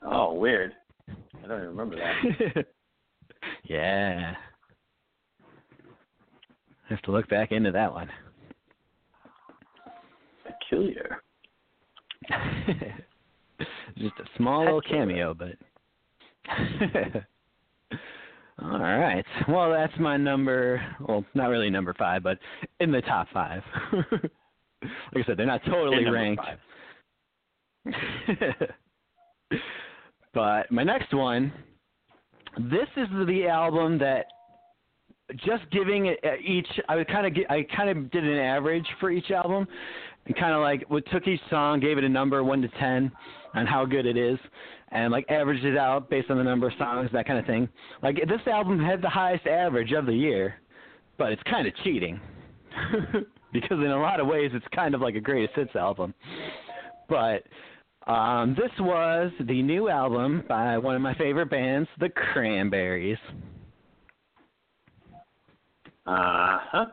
[0.03, 0.73] Oh, weird.
[1.09, 2.67] I don't even remember that.
[3.65, 4.35] yeah.
[6.95, 8.09] Have to look back into that one.
[10.47, 11.21] Peculiar.
[13.99, 15.57] Just a small little cameo, but.
[18.63, 19.25] All right.
[19.49, 20.81] Well, that's my number.
[21.01, 22.39] Well, not really number five, but
[22.79, 23.63] in the top five.
[23.93, 24.31] like
[25.17, 26.47] I said, they're not totally ranked.
[30.33, 31.53] but my next one,
[32.57, 34.27] this is the album that
[35.33, 36.67] just giving uh, each.
[36.89, 37.45] I would kind of.
[37.51, 39.67] I kind of did an average for each album,
[40.27, 43.11] and kind of like we took each song, gave it a number one to ten,
[43.55, 44.39] on how good it is,
[44.91, 47.69] and like averaged it out based on the number of songs, that kind of thing.
[48.03, 50.57] Like this album had the highest average of the year,
[51.19, 52.21] but it's kind of cheating
[53.53, 56.15] because in a lot of ways it's kind of like a greatest hits album.
[57.09, 57.45] But
[58.07, 63.19] um, this was the new album by one of my favorite bands, the Cranberries.
[66.07, 66.87] Uh huh.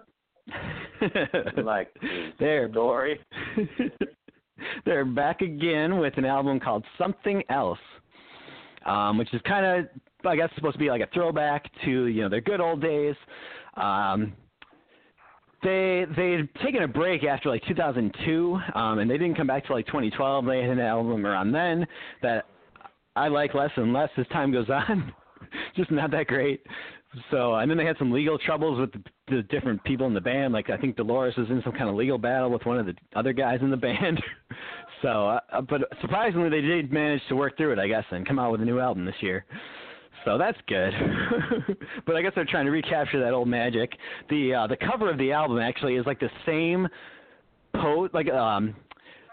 [1.63, 3.19] Like the They're story.
[4.85, 7.79] They're back again with an album called Something Else,
[8.85, 9.85] um, which is kind of,
[10.25, 13.15] I guess, supposed to be like a throwback to you know their good old days.
[13.75, 14.33] Um,
[15.63, 19.65] they they had taken a break after like 2002, um, and they didn't come back
[19.65, 20.45] till like 2012.
[20.45, 21.85] They had an album around then
[22.21, 22.45] that
[23.15, 25.11] I like less and less as time goes on.
[25.75, 26.61] Just not that great.
[27.29, 30.21] So and then they had some legal troubles with the, the different people in the
[30.21, 30.53] band.
[30.53, 32.93] Like I think Dolores was in some kind of legal battle with one of the
[33.15, 34.21] other guys in the band.
[35.01, 38.39] so, uh, but surprisingly, they did manage to work through it, I guess, and come
[38.39, 39.45] out with a new album this year.
[40.23, 40.93] So that's good.
[42.05, 43.91] but I guess they're trying to recapture that old magic.
[44.29, 46.87] The uh, the cover of the album actually is like the same
[47.73, 48.09] pose.
[48.13, 48.75] like um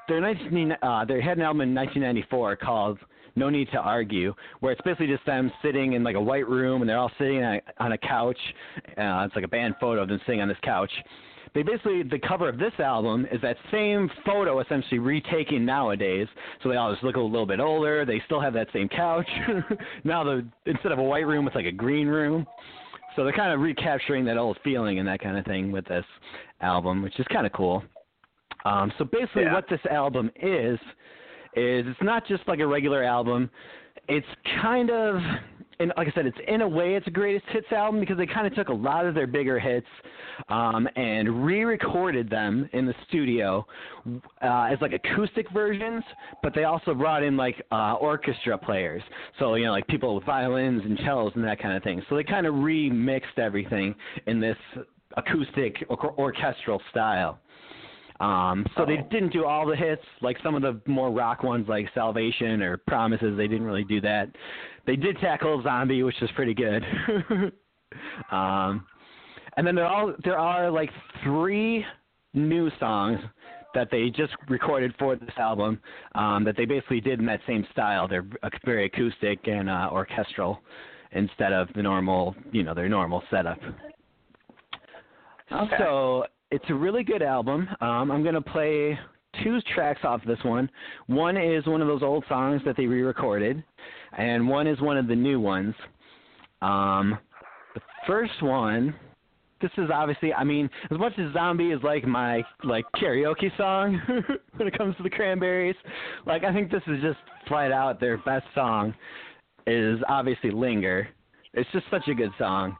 [0.08, 2.98] their 19 uh they had an album in 1994 called
[3.38, 6.82] No Need to Argue where it's basically just them sitting in like a white room
[6.82, 8.38] and they're all sitting on a, on a couch.
[8.96, 10.90] Uh it's like a band photo of them sitting on this couch.
[11.54, 16.26] They basically the cover of this album is that same photo essentially retaken nowadays.
[16.62, 18.04] So they all just look a little bit older.
[18.04, 19.28] They still have that same couch.
[20.04, 22.46] now the instead of a white room, it's like a green room.
[23.16, 26.04] So they're kind of recapturing that old feeling and that kind of thing with this
[26.60, 27.82] album, which is kind of cool.
[28.64, 29.54] Um, so basically, Yeah.
[29.54, 30.78] what this album is
[31.58, 33.50] is it's not just like a regular album.
[34.08, 34.26] It's
[34.62, 35.20] kind of
[35.80, 38.26] and like I said, it's in a way it's a greatest hits album because they
[38.26, 39.86] kind of took a lot of their bigger hits
[40.48, 43.66] um, and re-recorded them in the studio
[44.42, 46.02] uh, as like acoustic versions,
[46.42, 49.02] but they also brought in like uh, orchestra players,
[49.38, 52.02] so you know like people with violins and cellos and that kind of thing.
[52.08, 53.94] So they kind of remixed everything
[54.26, 54.56] in this
[55.16, 57.38] acoustic or- orchestral style.
[58.20, 61.66] Um, so they didn't do all the hits, like some of the more rock ones,
[61.68, 63.36] like Salvation or Promises.
[63.36, 64.28] They didn't really do that.
[64.86, 66.82] They did tackle Zombie, which was pretty good.
[68.32, 68.86] um,
[69.56, 70.90] and then there are there are like
[71.22, 71.84] three
[72.34, 73.20] new songs
[73.74, 75.80] that they just recorded for this album
[76.14, 78.08] um, that they basically did in that same style.
[78.08, 78.26] They're
[78.64, 80.60] very acoustic and uh, orchestral
[81.12, 83.58] instead of the normal, you know, their normal setup.
[85.52, 85.76] Okay.
[85.78, 87.68] So it's a really good album.
[87.80, 88.98] Um, I'm going to play
[89.42, 90.70] two tracks off this one.
[91.06, 93.62] One is one of those old songs that they re-recorded,
[94.16, 95.74] and one is one of the new ones.
[96.62, 97.18] Um,
[97.74, 98.94] the first one,
[99.60, 104.00] this is obviously, I mean, as much as Zombie is like my like karaoke song
[104.56, 105.76] when it comes to the Cranberries,
[106.26, 108.94] like I think this is just flat out their best song.
[109.66, 111.08] Is obviously Linger.
[111.52, 112.74] It's just such a good song.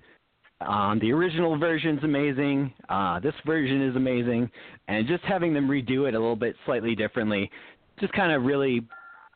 [0.60, 2.72] Um, the original version's amazing.
[2.88, 4.50] Uh, this version is amazing,
[4.88, 7.48] and just having them redo it a little bit slightly differently,
[8.00, 8.86] just kind of really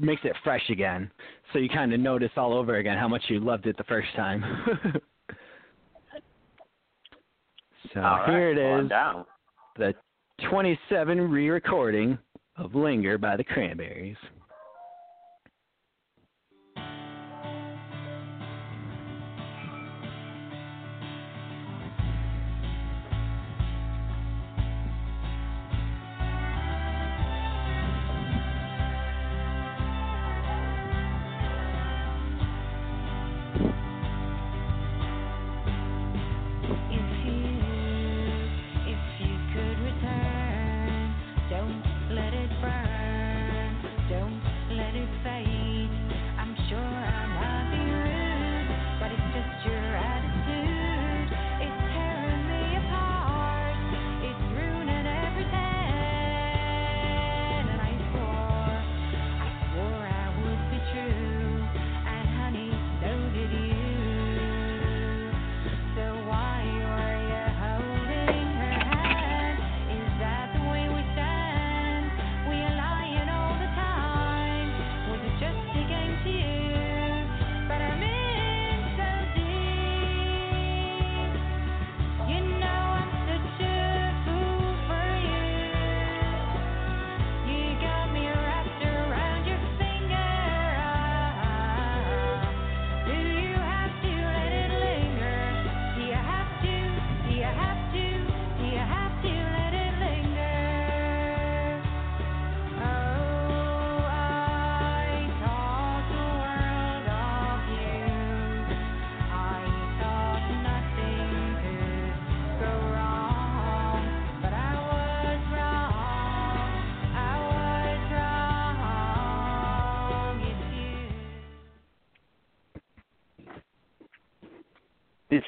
[0.01, 1.11] makes it fresh again.
[1.53, 4.09] So you kind of notice all over again how much you loved it the first
[4.17, 4.43] time.
[7.95, 8.91] so right, here it is,
[9.77, 9.95] the
[10.51, 12.19] 27 re-recording
[12.57, 14.17] of "Linger" by the Cranberries.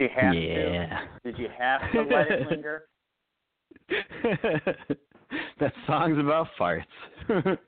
[0.04, 0.40] You.
[0.40, 0.72] Did you have to?
[0.72, 1.00] yeah.
[1.24, 2.84] Did you have to let it linger?
[5.60, 6.84] that song's about farts.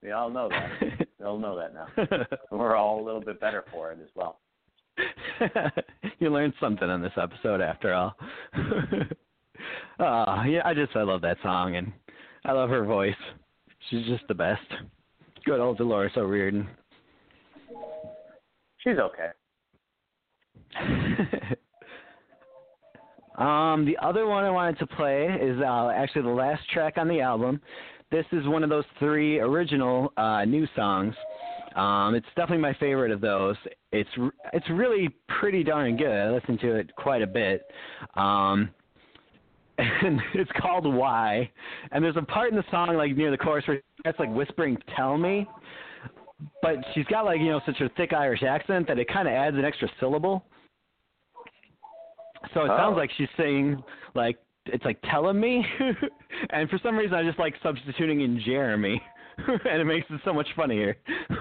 [0.00, 0.70] We all know that.
[1.18, 1.88] We all know that now.
[2.52, 4.38] We're all a little bit better for it as well.
[6.20, 8.14] you learned something on this episode after all.
[9.98, 11.92] oh, yeah, I just I love that song and
[12.44, 13.16] I love her voice.
[13.90, 14.62] She's just the best.
[15.44, 16.68] Good old Dolores O'Riordan.
[18.78, 19.30] She's okay.
[23.38, 27.08] um, the other one I wanted to play is uh, actually the last track on
[27.08, 27.60] the album.
[28.10, 31.14] This is one of those three original uh, new songs.
[31.76, 33.56] Um, it's definitely my favorite of those.
[33.92, 34.08] It's
[34.52, 35.10] it's really
[35.40, 36.08] pretty darn good.
[36.08, 37.62] I listen to it quite a bit.
[38.14, 38.70] Um,
[39.78, 41.50] and it's called Why.
[41.92, 44.76] And there's a part in the song like near the chorus where it's like whispering
[44.96, 45.46] "Tell me,"
[46.62, 49.34] but she's got like you know such a thick Irish accent that it kind of
[49.34, 50.44] adds an extra syllable.
[52.58, 52.76] So it Oh.
[52.76, 53.82] sounds like she's saying
[54.14, 54.36] like
[54.66, 55.64] it's like telling me,
[56.50, 59.00] and for some reason I just like substituting in Jeremy,
[59.38, 60.96] and it makes it so much funnier.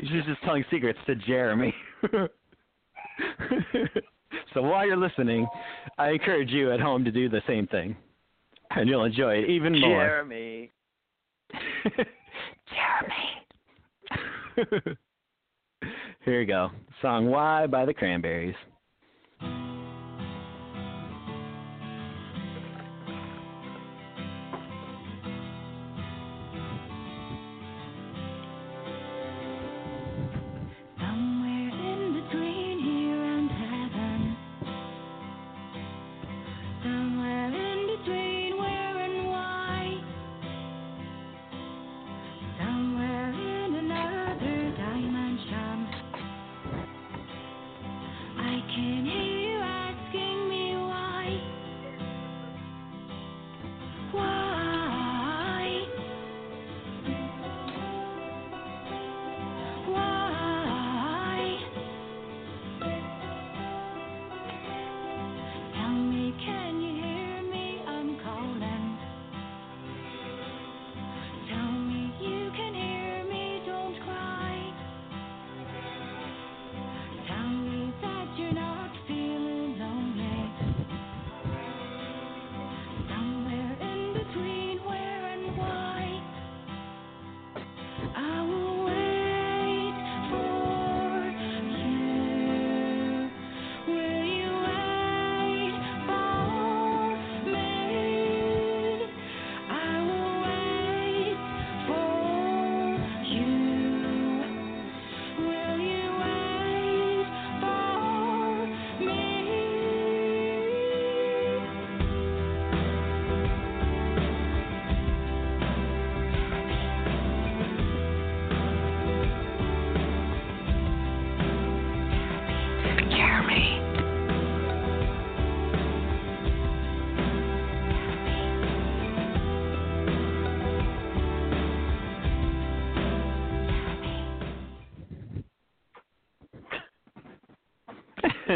[0.00, 1.74] she's just telling secrets to Jeremy.
[4.54, 5.46] so while you're listening,
[5.98, 7.94] I encourage you at home to do the same thing,
[8.70, 10.00] and you'll enjoy it even more.
[10.06, 10.72] Jeremy.
[14.56, 14.96] Jeremy.
[16.24, 16.70] Here you go.
[17.02, 18.54] Song Why by the Cranberries.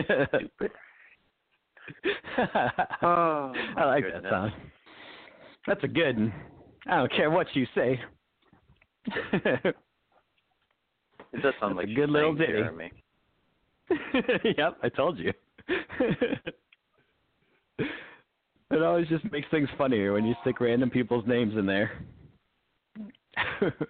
[3.03, 4.23] Oh, I like goodness.
[4.23, 4.53] that song.
[5.67, 6.33] That's a good one.
[6.87, 8.01] I don't care what you say.
[11.33, 12.53] It does sound That's like a good little ditty.
[12.53, 12.93] Jeremy.
[14.57, 15.33] yep, I told you.
[17.79, 22.05] it always just makes things funnier when you stick random people's names in there.
[23.61, 23.81] Jeremy.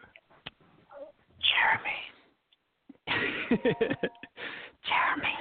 [4.84, 5.39] Jeremy.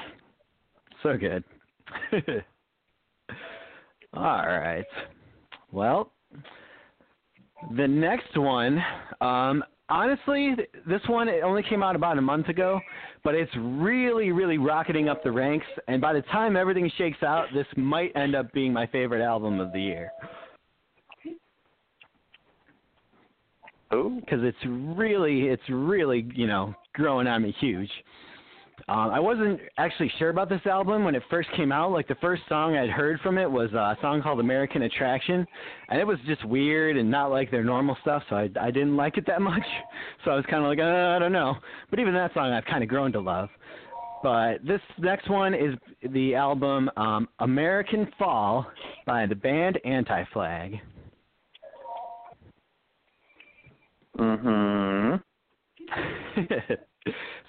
[1.03, 1.43] So good.
[4.13, 4.85] All right.
[5.71, 6.11] Well,
[7.75, 8.83] the next one,
[9.21, 10.55] um, honestly,
[10.87, 12.79] this one it only came out about a month ago,
[13.23, 15.65] but it's really, really rocketing up the ranks.
[15.87, 19.59] And by the time everything shakes out, this might end up being my favorite album
[19.59, 20.11] of the year
[23.91, 24.19] Who?
[24.21, 27.91] because it's really, it's really, you know, growing on me huge.
[28.89, 31.91] Um, I wasn't actually sure about this album when it first came out.
[31.91, 35.45] Like the first song I'd heard from it was uh, a song called American Attraction,
[35.89, 38.23] and it was just weird and not like their normal stuff.
[38.31, 39.61] So I I didn't like it that much.
[40.25, 41.53] So I was kind of like uh, I don't know.
[41.91, 43.49] But even that song I've kind of grown to love.
[44.23, 45.75] But this next one is
[46.11, 48.65] the album um, American Fall
[49.05, 50.81] by the band Anti Flag.
[54.17, 55.15] Mm-hmm.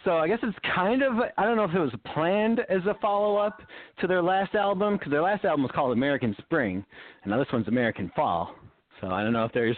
[0.04, 2.94] so I guess it's kind of I don't know if it was planned as a
[3.00, 3.60] follow up
[4.00, 6.84] to their last album because their last album was called American Spring,
[7.22, 8.54] and now this one's American Fall.
[9.00, 9.76] So I don't know if there's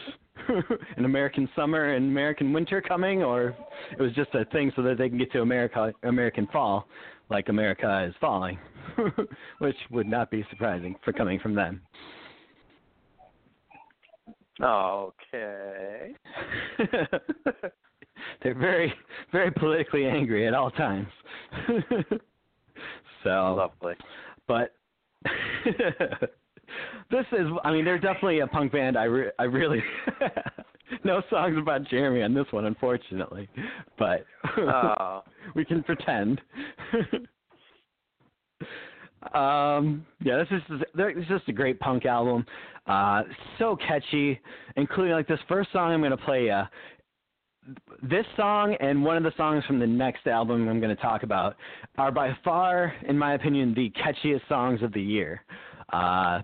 [0.96, 3.56] an American summer and American winter coming, or
[3.96, 6.86] it was just a thing so that they can get to America American Fall,
[7.30, 8.58] like America is falling,
[9.58, 11.80] which would not be surprising for coming from them.
[14.60, 16.14] Okay.
[18.42, 18.92] They're very,
[19.32, 21.06] very politically angry at all times.
[23.24, 23.94] so, Lovely.
[24.48, 24.74] but
[27.10, 28.96] this is, I mean, they're definitely a punk band.
[28.98, 29.82] I, re- I really,
[31.04, 33.48] no songs about Jeremy on this one, unfortunately,
[33.98, 34.24] but
[34.58, 35.22] Oh.
[35.54, 36.40] we can pretend.
[39.34, 42.44] um, yeah, this is this is just a great punk album.
[42.86, 43.22] Uh,
[43.58, 44.40] so catchy,
[44.76, 46.50] including like this first song I'm going to play.
[46.50, 46.64] Uh,
[48.02, 51.22] this song and one of the songs from the next album I'm going to talk
[51.22, 51.56] about
[51.96, 55.42] are by far, in my opinion, the catchiest songs of the year.
[55.92, 56.42] Uh,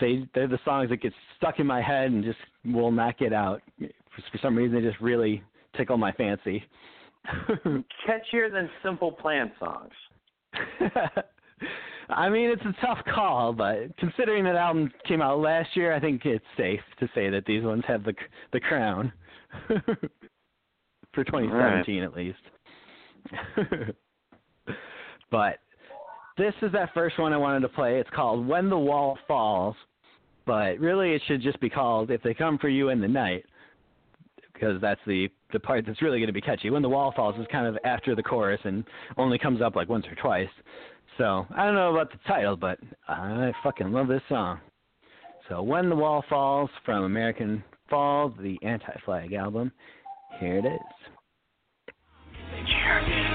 [0.00, 3.32] they they're the songs that get stuck in my head and just will not get
[3.32, 3.62] out.
[3.78, 5.42] For, for some reason, they just really
[5.76, 6.64] tickle my fancy.
[7.64, 9.92] Catchier than Simple Plan songs.
[12.10, 16.00] I mean, it's a tough call, but considering that album came out last year, I
[16.00, 18.14] think it's safe to say that these ones have the
[18.52, 19.12] the crown
[21.14, 22.38] for 2017 at least.
[25.30, 25.58] but
[26.36, 27.98] this is that first one I wanted to play.
[27.98, 29.76] It's called When the Wall Falls,
[30.46, 33.44] but really it should just be called If They Come for You in the Night
[34.52, 36.70] because that's the the part that's really going to be catchy.
[36.70, 38.84] When the Wall Falls is kind of after the chorus and
[39.16, 40.48] only comes up like once or twice.
[41.16, 44.58] So, I don't know about the title, but I fucking love this song.
[45.48, 49.70] So, When the Wall Falls from American Fall, the Anti Flag album.
[50.40, 51.03] Here it is.
[52.66, 53.33] Jeremy.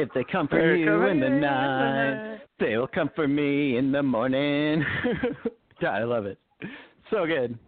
[0.00, 2.40] If they come for They're you in the in night, night.
[2.58, 4.82] they will come for me in the morning.
[5.80, 6.38] God, I love it.
[7.10, 7.58] So good.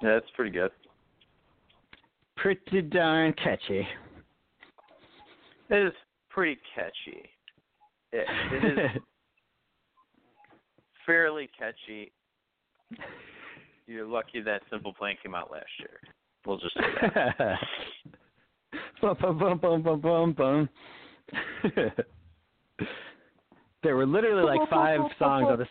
[0.00, 0.70] Yeah, that's pretty good.
[2.36, 3.86] Pretty darn catchy.
[5.70, 5.92] It is
[6.30, 7.28] pretty catchy.
[8.12, 9.02] It, it is
[11.06, 12.12] fairly catchy.
[13.88, 15.98] You're lucky that Simple Plan came out last year.
[16.46, 17.58] We'll just say that.
[19.02, 20.68] bum, bum, bum, bum, bum, bum, bum.
[23.82, 25.68] there were literally like five songs on this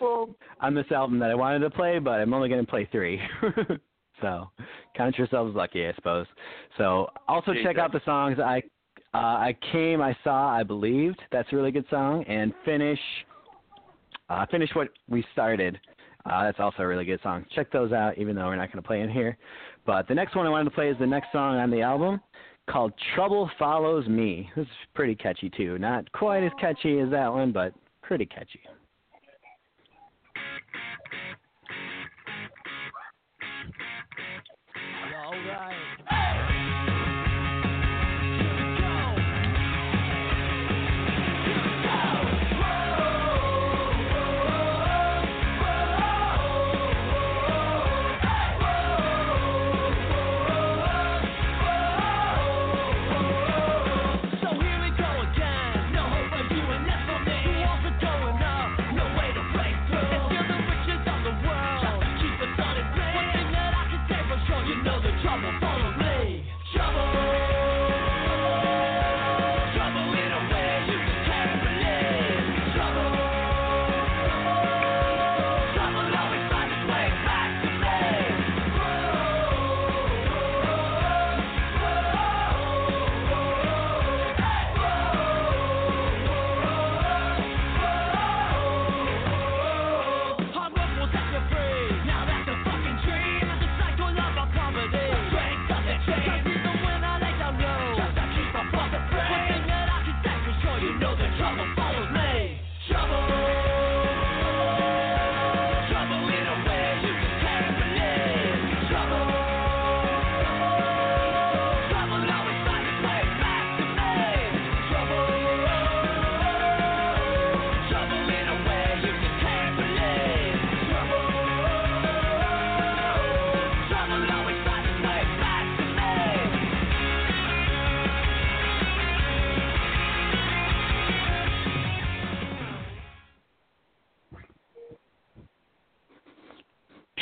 [0.59, 3.19] on this album that I wanted to play, but I'm only going to play three.
[4.21, 4.49] so
[4.95, 6.27] count yourselves lucky, I suppose.
[6.77, 8.61] So also check out the songs I
[9.13, 11.19] uh, I came, I saw, I believed.
[11.31, 12.23] That's a really good song.
[12.25, 12.99] And finish
[14.29, 15.79] uh, finish what we started.
[16.25, 17.45] Uh, that's also a really good song.
[17.55, 19.37] Check those out, even though we're not going to play in here.
[19.85, 22.21] But the next one I wanted to play is the next song on the album
[22.71, 24.49] called Trouble Follows Me.
[24.55, 25.77] Is pretty catchy too.
[25.77, 28.61] Not quite as catchy as that one, but pretty catchy.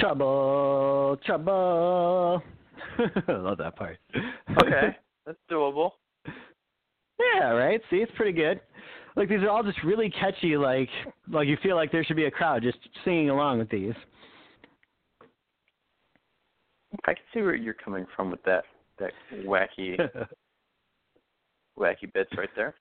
[0.10, 2.42] Trouble, trouble.
[3.28, 4.00] I love that part.
[4.60, 4.98] Okay,
[5.28, 5.92] that's doable.
[7.20, 7.80] yeah, right.
[7.92, 8.60] See, it's pretty good.
[9.16, 10.58] Like these are all just really catchy.
[10.58, 10.90] Like,
[11.32, 13.94] like you feel like there should be a crowd just singing along with these.
[17.06, 18.64] I can see where you're coming from with that.
[18.98, 19.12] that
[19.46, 19.96] wacky
[21.78, 22.74] wacky bits right there.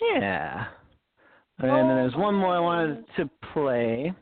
[0.00, 0.68] Yeah.
[1.58, 4.14] And then there's one more I wanted to play.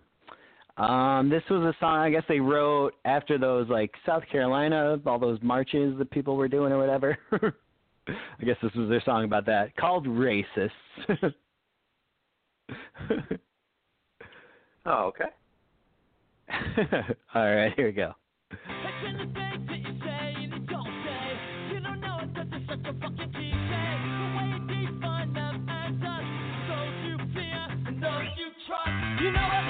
[0.79, 5.19] Um, this was a song I guess they wrote after those like South Carolina, all
[5.19, 7.19] those marches that people were doing or whatever.
[7.33, 10.71] I guess this was their song about that, called Racists.
[14.91, 15.25] Oh, okay.
[17.35, 18.15] all right, here we go.
[18.51, 18.61] It's
[19.07, 21.75] in the things that you say and you don't say.
[21.75, 22.01] You don't
[29.31, 29.68] know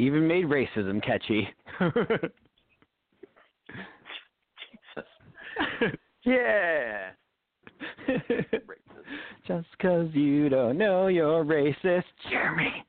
[0.00, 1.46] He even made racism catchy.
[4.96, 5.04] Jesus.
[6.24, 7.10] Yeah.
[9.46, 12.82] Just 'cause you don't know you're racist, Jeremy.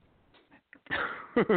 [1.35, 1.51] Jeremy.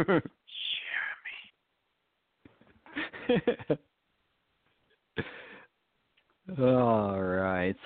[6.59, 7.77] All right.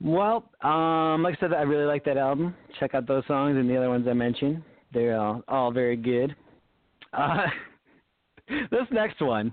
[0.00, 2.54] Well, um, like I said, I really like that album.
[2.78, 4.62] Check out those songs and the other ones I mentioned.
[4.92, 6.34] They're all, all very good.
[7.12, 7.46] Uh,
[8.48, 9.52] this next one,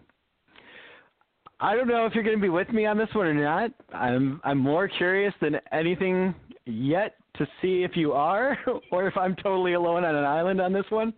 [1.59, 3.71] I don't know if you're going to be with me on this one or not.
[3.93, 6.35] I'm I'm more curious than anything
[6.65, 8.57] yet to see if you are,
[8.91, 11.13] or if I'm totally alone on an island on this one.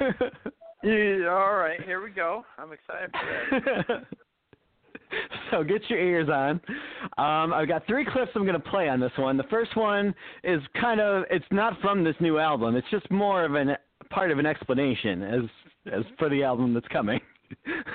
[0.82, 2.44] Yeah, all right, here we go.
[2.58, 4.06] I'm excited for that.
[5.50, 6.60] so get your ears on.
[7.18, 9.36] Um, I've got three clips I'm going to play on this one.
[9.36, 12.76] The first one is kind of it's not from this new album.
[12.76, 13.76] It's just more of an
[14.10, 15.40] part of an explanation as
[15.92, 17.20] as for the album that's coming.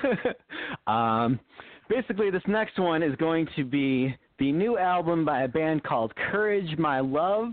[0.86, 1.38] um,
[1.88, 6.12] basically, this next one is going to be the new album by a band called
[6.30, 7.48] Courage My Love.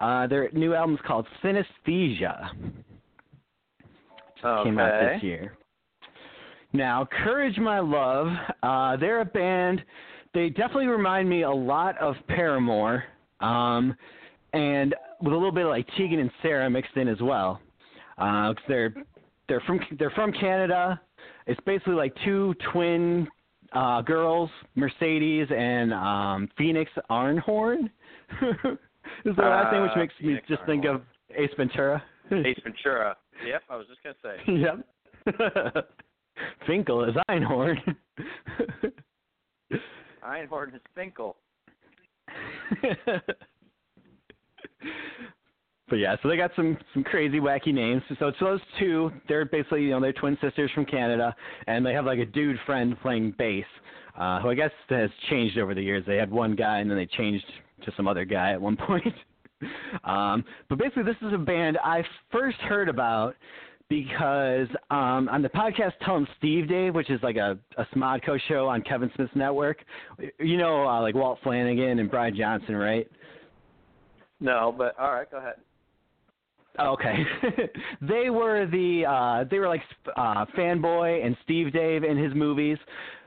[0.00, 2.50] Uh, their new album is called Synesthesia.
[4.44, 4.68] Okay.
[4.68, 5.56] Came out this year.
[6.72, 8.28] Now, Courage My Love,
[8.62, 9.82] uh, they're a band.
[10.34, 13.04] They definitely remind me a lot of Paramore,
[13.40, 13.96] um,
[14.52, 17.60] and with a little bit of like Tegan and Sara mixed in as well.
[18.18, 18.94] Uh, 'cause they're
[19.48, 21.00] they're from they're from Canada.
[21.46, 23.26] It's basically like two twin
[23.72, 27.90] uh, girls, Mercedes and um, Phoenix Arn-Horn.
[29.24, 31.02] is their last thing which Uh, makes me Phoenix just think of
[31.34, 32.02] Ace Ventura.
[32.30, 33.16] Ace Ventura.
[33.46, 34.52] Yep, I was just gonna say.
[34.52, 35.84] yep.
[36.66, 37.76] Finkel is Einhorn.
[40.24, 41.36] Einhorn is Finkel.
[45.88, 48.02] but yeah, so they got some some crazy wacky names.
[48.18, 49.10] So it's those two.
[49.28, 51.34] They're basically you know they're twin sisters from Canada,
[51.66, 53.64] and they have like a dude friend playing bass,
[54.18, 56.04] uh, who I guess has changed over the years.
[56.06, 57.46] They had one guy, and then they changed
[57.84, 59.14] to some other guy at one point.
[60.04, 63.34] um, but basically, this is a band I first heard about
[63.88, 68.38] because um, on the podcast Tell 'em Steve Dave, which is like a, a Smodco
[68.48, 69.78] show on Kevin Smith's network,
[70.38, 73.08] you know, uh, like Walt Flanagan and Bryan Johnson, right?
[74.40, 75.54] No, but all right, go ahead.
[76.78, 77.24] Oh, Okay,
[78.02, 79.82] they were the uh, they were like
[80.16, 82.78] uh, fanboy and Steve Dave in his movies,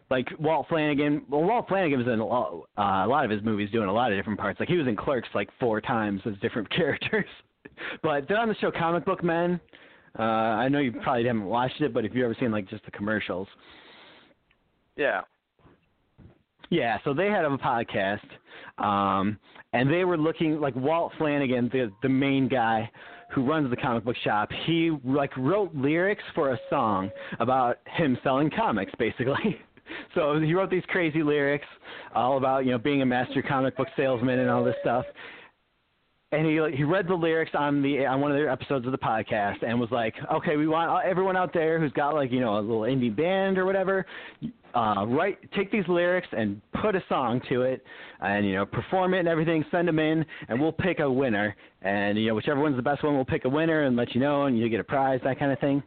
[0.10, 1.24] like Walt Flanagan.
[1.28, 3.94] Well, Walt Flanagan was in a lot, uh, a lot of his movies, doing a
[3.94, 4.60] lot of different parts.
[4.60, 7.26] Like he was in Clerks like four times as different characters.
[8.02, 9.60] but they're on the show Comic Book Men.
[10.18, 12.84] Uh, I know you probably haven't watched it, but if you've ever seen like just
[12.86, 13.48] the commercials,
[14.96, 15.22] Yeah.
[16.70, 18.22] Yeah, so they had a podcast,
[18.78, 19.38] um,
[19.74, 22.90] and they were looking like Walt Flanagan, the the main guy
[23.34, 24.50] who runs the comic book shop.
[24.66, 27.10] He like wrote lyrics for a song
[27.40, 29.60] about him selling comics, basically.
[30.16, 31.68] so he wrote these crazy lyrics
[32.16, 35.06] all about you know being a master comic book salesman and all this stuff.
[36.32, 38.98] And he he read the lyrics on the on one of their episodes of the
[38.98, 42.58] podcast and was like, okay, we want everyone out there who's got like you know
[42.58, 44.06] a little indie band or whatever,
[44.74, 47.84] uh, write take these lyrics and put a song to it,
[48.22, 51.56] and you know perform it and everything, send them in, and we'll pick a winner,
[51.82, 54.22] and you know whichever one's the best one, we'll pick a winner and let you
[54.22, 55.84] know, and you get a prize, that kind of thing.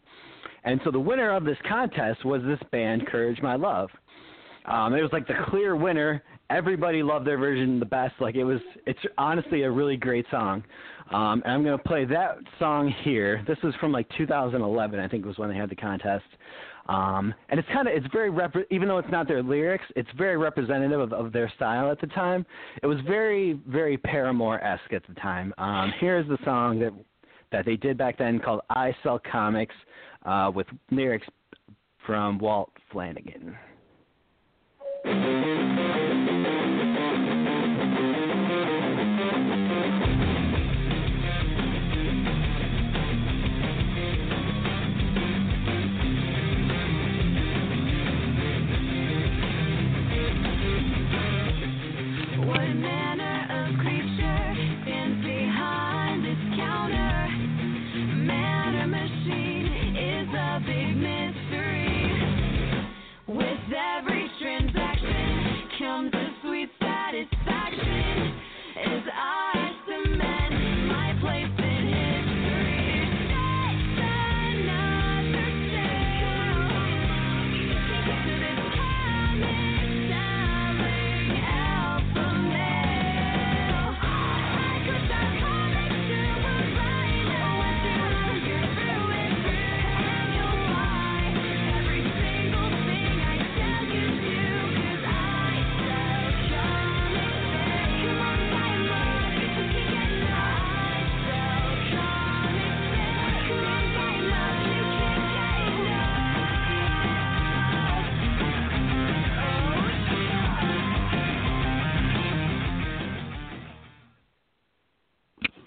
[0.64, 3.90] And so the winner of this contest was this band, Courage My Love.
[4.64, 6.22] Um, it was like the clear winner.
[6.54, 8.14] Everybody loved their version the best.
[8.20, 10.62] Like it was, it's honestly a really great song.
[11.10, 13.44] Um, and I'm to play that song here.
[13.46, 16.24] This was from like 2011, I think was when they had the contest.
[16.88, 20.08] Um, and it's kind of, it's very, rep- even though it's not their lyrics, it's
[20.16, 22.46] very representative of, of their style at the time.
[22.82, 25.52] It was very, very Paramore-esque at the time.
[25.58, 26.92] Um, here's the song that
[27.52, 29.74] that they did back then called "I Sell Comics"
[30.26, 31.26] uh, with lyrics
[32.04, 33.56] from Walt Flanagan.
[67.14, 67.53] Sweet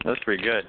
[0.07, 0.63] That's pretty good.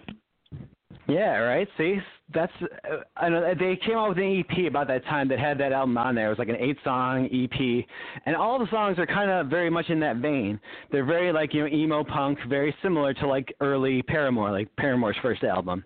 [1.06, 1.68] Yeah, right.
[1.78, 1.98] See,
[2.34, 5.56] that's uh, I know they came out with an EP about that time that had
[5.58, 6.26] that album on there.
[6.26, 7.86] It was like an eight-song EP,
[8.26, 10.60] and all the songs are kind of very much in that vein.
[10.90, 15.16] They're very like you know emo punk, very similar to like early Paramore, like Paramore's
[15.22, 15.84] first album.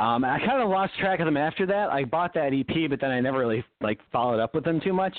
[0.00, 1.90] Um, I kind of lost track of them after that.
[1.90, 4.92] I bought that EP, but then I never really like followed up with them too
[4.92, 5.14] much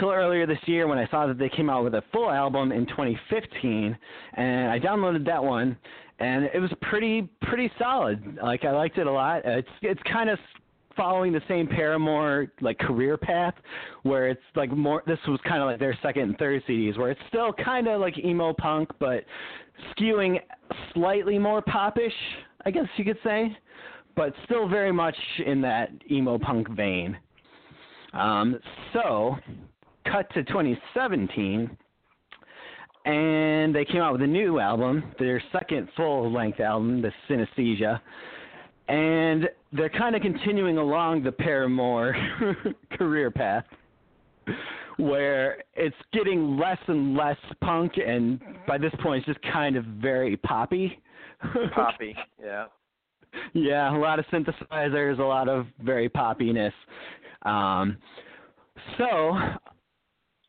[0.00, 2.72] till earlier this year when I saw that they came out with a full album
[2.72, 3.96] in 2015,
[4.36, 5.76] and I downloaded that one,
[6.18, 8.38] and it was pretty pretty solid.
[8.42, 9.42] Like I liked it a lot.
[9.44, 10.38] It's it's kind of
[10.96, 13.54] following the same Paramore like career path,
[14.02, 15.02] where it's like more.
[15.06, 18.00] This was kind of like their second and third CDs, where it's still kind of
[18.00, 19.24] like emo punk, but
[19.92, 20.38] skewing
[20.92, 22.12] slightly more popish,
[22.64, 23.56] I guess you could say
[24.16, 27.16] but still very much in that emo punk vein.
[28.12, 28.58] Um,
[28.92, 29.36] so,
[30.10, 31.76] cut to 2017,
[33.04, 38.00] and they came out with a new album, their second full length album, The Synesthesia.
[38.88, 42.14] And they're kind of continuing along the Paramore
[42.92, 43.64] career path,
[44.96, 49.84] where it's getting less and less punk, and by this point, it's just kind of
[49.84, 50.98] very poppy.
[51.74, 52.66] Poppy, yeah.
[53.52, 56.72] yeah, a lot of synthesizers, a lot of very poppiness.
[57.42, 57.96] Um,
[58.98, 59.36] so,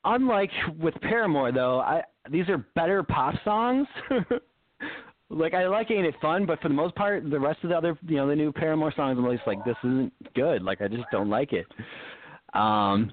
[0.03, 3.87] unlike with Paramore, though, I these are better pop songs.
[5.29, 7.77] like I like Ain't It Fun, but for the most part, the rest of the
[7.77, 10.61] other, you know, the new Paramore songs, I'm just like, this isn't good.
[10.61, 11.65] Like I just don't like it.
[12.53, 13.11] Um,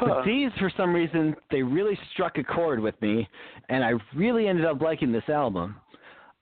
[0.00, 3.28] but these, for some reason, they really struck a chord with me,
[3.68, 5.76] and I really ended up liking this album.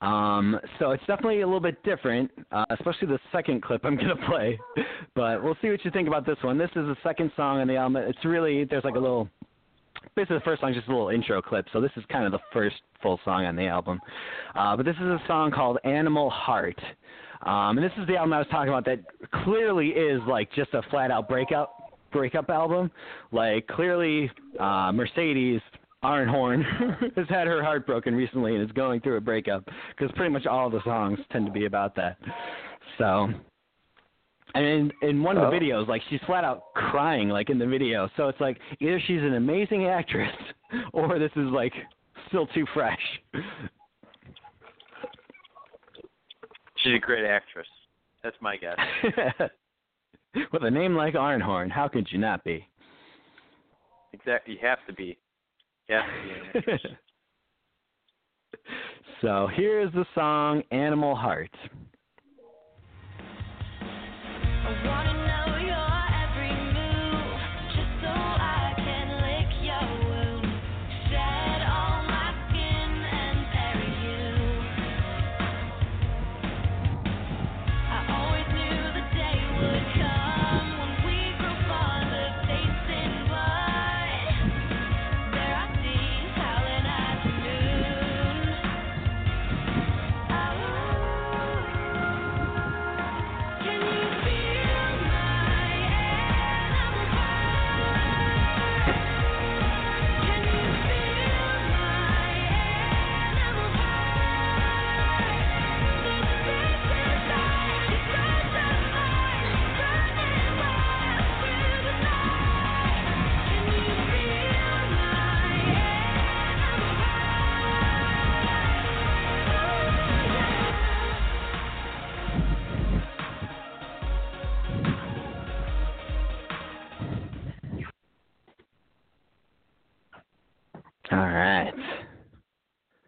[0.03, 4.17] Um, so it's definitely a little bit different, uh, especially the second clip I'm gonna
[4.29, 4.59] play.
[5.15, 6.59] But we'll see what you think about this one.
[6.59, 7.97] This is the second song on the album.
[7.97, 9.29] It's really there's like a little.
[10.15, 12.33] Basically, the first song is just a little intro clip, so this is kind of
[12.33, 14.01] the first full song on the album.
[14.55, 16.81] Uh, but this is a song called "Animal Heart,"
[17.45, 19.01] um, and this is the album I was talking about that
[19.45, 22.91] clearly is like just a flat out breakup breakup album.
[23.33, 25.61] Like clearly, uh, Mercedes
[26.03, 26.63] Arn-Horn
[27.17, 29.65] has had her heart broken recently and is going through a breakup
[29.97, 32.17] because pretty much all the songs tend to be about that.
[32.99, 33.29] So,
[34.57, 35.61] and in, in one of the Oh.
[35.61, 38.09] videos, like she's flat out crying, like in the video.
[38.17, 40.35] So it's like either she's an amazing actress
[40.93, 41.73] or this is like
[42.29, 43.01] still too fresh.
[46.83, 47.67] She's a great actress.
[48.23, 48.77] That's my guess.
[50.53, 52.67] With a name like Arn-Horn, how could you not be?
[54.13, 54.55] Exactly.
[54.55, 55.19] You have to be.
[55.89, 56.83] You have to be an actress.
[59.23, 61.51] So here's the song Animal Heart.
[64.67, 65.16] I wanna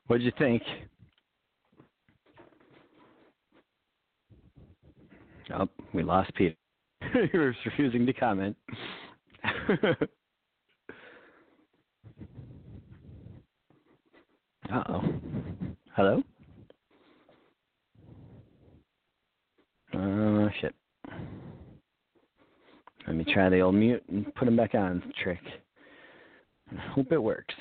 [0.09, 0.63] What'd you think?
[5.55, 6.57] Oh, we lost Peter.
[7.31, 8.57] he was refusing to comment.
[9.45, 9.95] uh
[14.89, 15.03] oh.
[15.95, 16.23] Hello?
[19.95, 20.75] Oh, shit.
[23.07, 25.41] Let me try the old mute and put him back on trick.
[26.95, 27.55] Hope it works.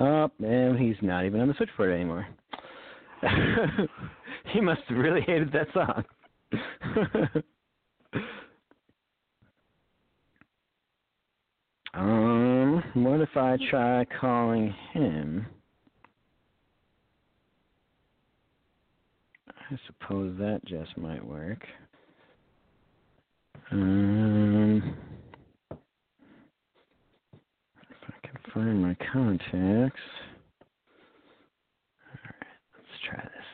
[0.00, 2.26] Oh, man, he's not even on the switchboard anymore.
[4.52, 6.04] he must have really hated that song.
[11.94, 15.46] um, what if I try calling him?
[19.48, 21.64] I suppose that just might work.
[23.70, 24.96] Um,
[27.90, 30.00] if I can find my contacts.
[32.08, 32.46] Alright,
[32.76, 33.48] let's try this.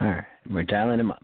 [0.00, 1.22] Alright, we're dialing him up.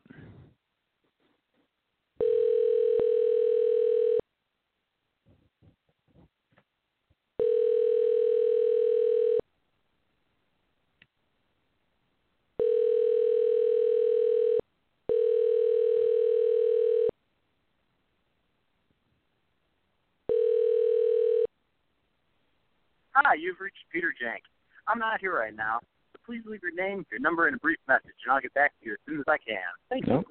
[23.49, 24.41] You've reached Peter Jank.
[24.87, 25.81] I'm not here right now,
[26.13, 28.73] so please leave your name, your number, and a brief message, and I'll get back
[28.81, 29.57] to you as soon as I can.
[29.89, 30.13] Thank you.
[30.13, 30.27] Nope.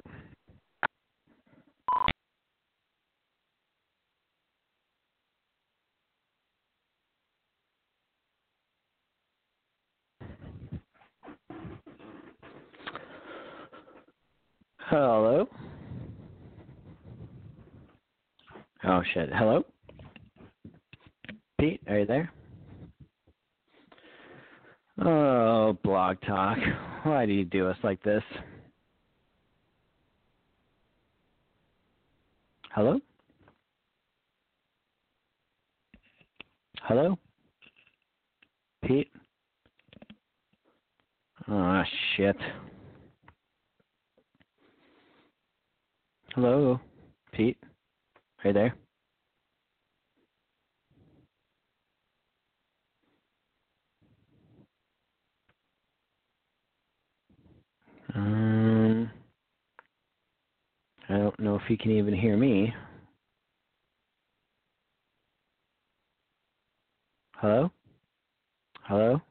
[14.77, 15.49] Hello.
[18.85, 19.29] Oh shit.
[19.33, 19.65] Hello.
[21.59, 22.31] Pete, are you there?
[24.99, 26.57] Oh, Blog Talk.
[27.03, 28.23] Why do you do us like this?
[32.73, 32.99] Hello?
[36.81, 37.17] Hello?
[38.83, 39.11] Pete?
[41.47, 41.83] Oh,
[42.15, 42.35] shit.
[46.33, 46.79] Hello?
[47.33, 47.57] Pete?
[48.43, 48.75] Are you there?
[58.15, 59.11] Um,
[61.09, 62.73] I don't know if he can even hear me.
[67.35, 67.71] Hello?
[68.83, 69.21] Hello?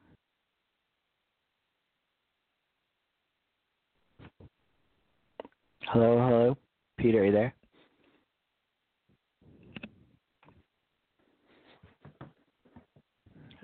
[5.83, 6.57] Hello, hello?
[6.97, 7.53] Peter, are you there?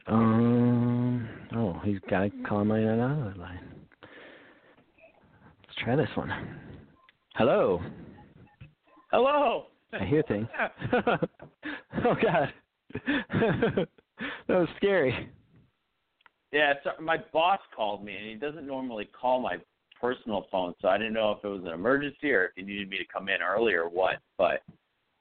[0.07, 3.59] Um, oh, he's got a call on another line.
[5.64, 6.32] Let's try this one.
[7.36, 7.81] Hello.
[9.11, 9.65] Hello.
[9.91, 10.47] I hear things.
[10.93, 12.53] oh God,
[13.07, 13.88] that
[14.47, 15.29] was scary.
[16.51, 19.57] Yeah, so my boss called me, and he doesn't normally call my
[19.99, 22.88] personal phone, so I didn't know if it was an emergency or if he needed
[22.89, 24.17] me to come in early or what.
[24.38, 24.61] But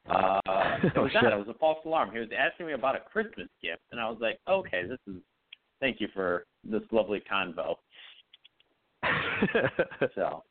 [0.09, 0.41] Uh,
[0.83, 1.23] it Oh, was shit.
[1.23, 1.33] not.
[1.33, 2.11] It was a false alarm.
[2.13, 5.23] He was asking me about a Christmas gift, and I was like, "Okay, this is.
[5.81, 7.77] Thank you for this lovely convo."
[10.15, 10.43] So,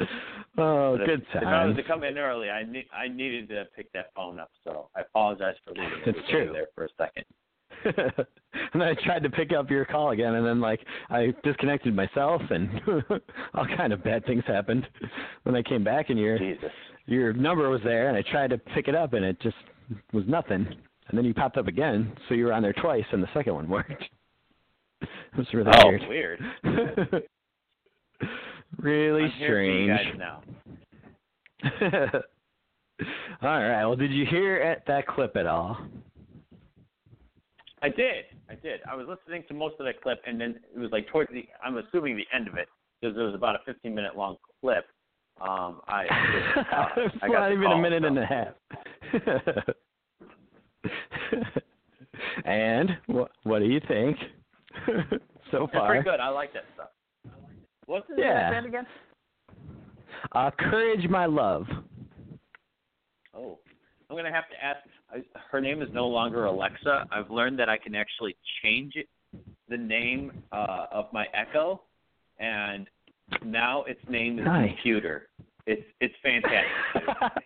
[0.58, 3.48] oh, but if- good If I was to come in early, I ne- I needed
[3.50, 4.50] to pick that phone up.
[4.64, 6.50] So I apologize for leaving It's true.
[6.52, 7.24] there for a second.
[7.84, 10.80] and then I tried to pick up your call again, and then like
[11.10, 12.80] I disconnected myself, and
[13.54, 14.86] all kind of bad things happened.
[15.42, 16.70] When I came back, and your Jesus.
[17.06, 19.56] your number was there, and I tried to pick it up, and it just
[20.12, 20.66] was nothing.
[21.08, 23.54] And then you popped up again, so you were on there twice, and the second
[23.54, 24.02] one worked.
[25.02, 26.40] It was really Oh, weird.
[26.64, 27.22] weird.
[28.78, 30.22] Really I'm here for you strange.
[33.42, 33.84] all right.
[33.84, 35.78] Well, did you hear at that clip at all?
[37.82, 38.24] I did.
[38.48, 38.80] I did.
[38.90, 41.44] I was listening to most of that clip, and then it was like towards the.
[41.62, 42.68] I'm assuming the end of it
[43.00, 44.86] because it was about a 15 minute long clip.
[45.40, 46.04] Um, I.
[46.04, 48.06] Uh, it's I got not even a minute so.
[48.08, 48.54] and a half.
[52.44, 54.16] and what what do you think
[55.50, 55.88] so It's far?
[55.88, 56.20] pretty good.
[56.20, 56.88] I like that stuff.
[57.86, 58.50] What's the Yeah.
[58.50, 58.86] band again?
[60.32, 61.66] Uh, courage, my love.
[63.34, 63.58] Oh,
[64.08, 64.78] I'm gonna have to ask.
[65.10, 67.06] I, her name is no longer Alexa.
[67.10, 69.08] I've learned that I can actually change it,
[69.68, 71.82] the name uh, of my Echo,
[72.38, 72.88] and
[73.44, 74.68] now its name is Nice.
[74.70, 75.28] Computer.
[75.66, 77.42] It's it's fantastic.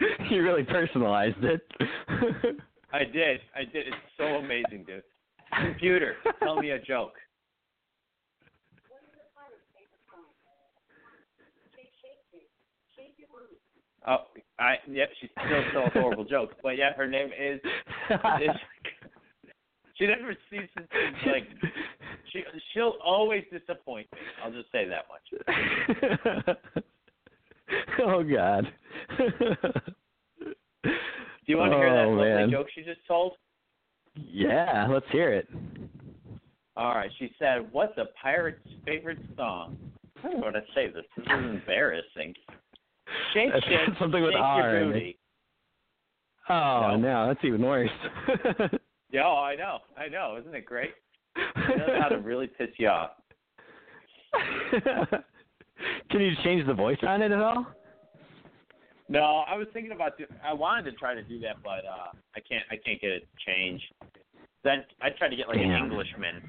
[0.30, 1.62] you really personalized it.
[2.92, 3.40] I did.
[3.54, 3.88] I did.
[3.88, 5.02] It's so amazing, dude.
[5.60, 7.14] Computer, tell me a joke.
[14.06, 14.16] Oh,
[14.58, 15.10] I yep.
[15.20, 17.60] She still tells horrible jokes, but yeah, her name is.
[18.40, 18.50] is
[19.94, 21.46] she never ceases to like.
[22.32, 22.42] She
[22.72, 24.18] she'll always disappoint me.
[24.42, 25.22] I'll just say that much.
[28.02, 28.66] oh God.
[30.84, 32.50] Do you want to hear that Oh, lovely man.
[32.50, 33.34] joke she just told?
[34.14, 35.48] yeah, let's hear it.
[36.76, 37.10] All right.
[37.18, 39.76] She said, "What's a pirate's favorite song?"
[40.24, 41.04] I don't how to say this.
[41.16, 42.34] This is embarrassing.
[43.34, 45.18] Shake, That's shake, something with shake R your booty.
[46.48, 46.96] Oh No.
[46.96, 47.90] no, that's even worse.
[49.12, 50.38] Yeah, oh, I know, I know.
[50.40, 50.92] Isn't it great?
[51.36, 53.10] It knows how to really piss you off.
[56.10, 57.66] Can you change the voice on it at all?
[59.10, 60.16] No, I was thinking about.
[60.16, 62.64] Do, I wanted to try to do that, but uh I can't.
[62.70, 63.84] I can't get it changed.
[64.64, 65.70] Then I tried to get like Damn.
[65.72, 66.42] an Englishman.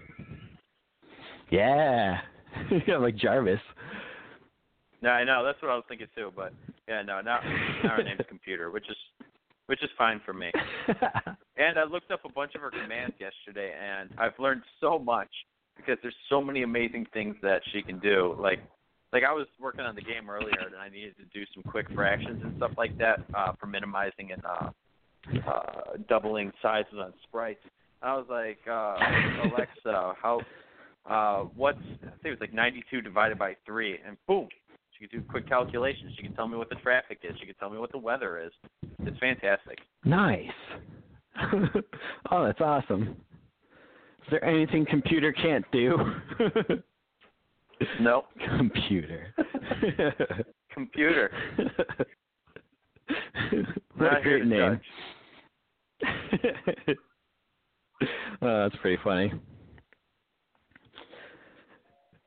[1.50, 2.22] Yeah.
[2.88, 3.60] yeah, like Jarvis.
[5.04, 5.44] No, I know.
[5.44, 6.32] That's what I was thinking too.
[6.34, 6.54] But
[6.88, 7.20] yeah, no.
[7.20, 7.40] Now,
[7.84, 8.96] now her name's Computer, which is
[9.68, 10.52] which is fine for me.
[11.56, 15.30] And I looked up a bunch of her commands yesterday, and I've learned so much
[15.78, 18.36] because there's so many amazing things that she can do.
[18.40, 18.60] Like,
[19.12, 21.86] like I was working on the game earlier, and I needed to do some quick
[21.94, 24.70] fractions and stuff like that uh, for minimizing and uh,
[25.48, 27.62] uh, doubling sizes on sprites.
[28.02, 28.98] And I was like, uh,
[29.48, 30.42] Alexa, how,
[31.06, 34.48] uh, what's I think it was like 92 divided by three, and boom,
[35.04, 36.14] she could do quick calculations.
[36.16, 37.36] She can tell me what the traffic is.
[37.40, 38.52] She can tell me what the weather is.
[39.06, 39.80] It's fantastic.
[40.06, 40.48] nice.
[42.32, 43.16] oh, that's awesome.
[44.22, 45.98] Is there anything computer can't do?
[48.00, 48.28] Nope.
[48.58, 49.34] computer.
[50.74, 51.32] Computer.
[53.98, 54.80] what a great name.
[58.42, 59.34] oh, that's pretty funny.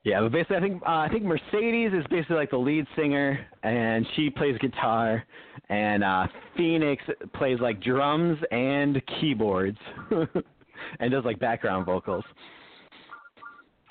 [0.06, 3.44] Yeah, but basically, I think uh, I think Mercedes is basically like the lead singer,
[3.64, 5.24] and she plays guitar,
[5.68, 7.02] and uh, Phoenix
[7.34, 9.78] plays like drums and keyboards,
[11.00, 12.22] and does like background vocals.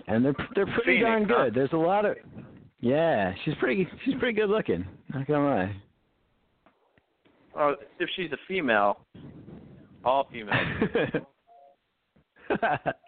[0.08, 1.44] And they're they're pretty Phoenix, darn huh?
[1.44, 1.54] good.
[1.54, 2.16] There's a lot of
[2.80, 4.86] yeah, she's pretty she's pretty good looking.
[5.14, 5.76] Not gonna lie.
[7.54, 9.00] Well, if she's a female,
[10.06, 10.56] all females.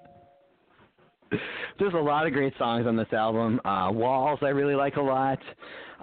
[1.80, 3.60] There's a lot of great songs on this album.
[3.66, 5.40] Uh, Walls I really like a lot.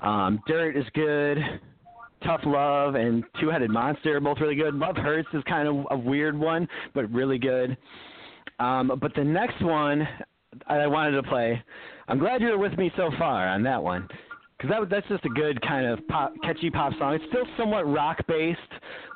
[0.03, 1.39] Um, Dirt is good.
[2.25, 4.75] Tough Love and Two Headed Monster both really good.
[4.75, 7.77] Love Hurts is kind of a weird one, but really good.
[8.59, 10.07] Um, but the next one
[10.67, 11.63] I wanted to play,
[12.09, 14.09] I'm glad you were with me so far on that one.
[14.57, 17.15] Because that, that's just a good kind of pop, catchy pop song.
[17.15, 18.61] It's still somewhat rock based.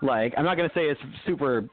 [0.03, 1.69] Like I'm not gonna say it's super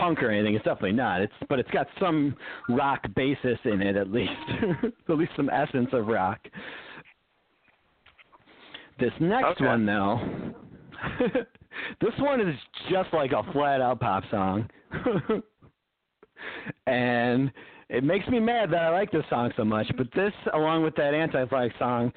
[0.00, 0.54] punk or anything.
[0.54, 1.20] It's definitely not.
[1.20, 2.34] It's but it's got some
[2.68, 4.32] rock basis in it at least,
[5.08, 6.38] at least some essence of rock.
[8.98, 9.64] This next Okay.
[9.66, 10.20] one though,
[12.00, 12.54] this one is
[12.90, 14.68] just like a flat out pop song,
[16.86, 17.50] and
[17.88, 19.86] it makes me mad that I like this song so much.
[19.96, 22.12] But this, along with that anti-flag song,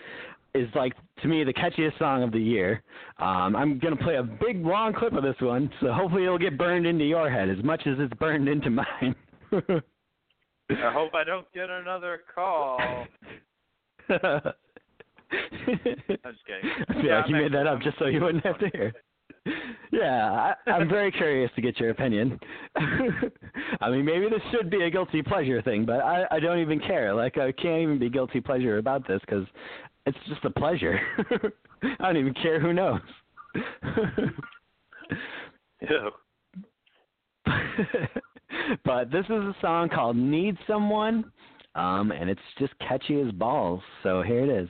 [0.54, 2.84] is like to me the catchiest song of the year.
[3.20, 6.58] Um, I'm gonna play a big long clip of this one, so hopefully it'll get
[6.58, 9.16] burned into your head as much as it's burned into mine.
[9.52, 12.80] I hope I don't get another call.
[14.10, 14.54] I'm
[16.26, 16.70] just kidding.
[16.88, 18.94] I feel Yeah, like you made that up just so you wouldn't have to hear.
[19.92, 22.40] Yeah, I, I'm very curious to get your opinion.
[22.76, 26.80] I mean, maybe this should be a guilty pleasure thing, but I, I don't even
[26.80, 27.14] care.
[27.14, 29.46] Like, I can't even be guilty pleasure about this because
[30.06, 31.00] it's just a pleasure.
[32.00, 33.00] I don't even care who knows.
[35.82, 36.12] Ew.
[38.86, 41.32] but this is a song called "Need Someone,"
[41.76, 43.82] um, and it's just catchy as balls.
[44.02, 44.70] So here it is.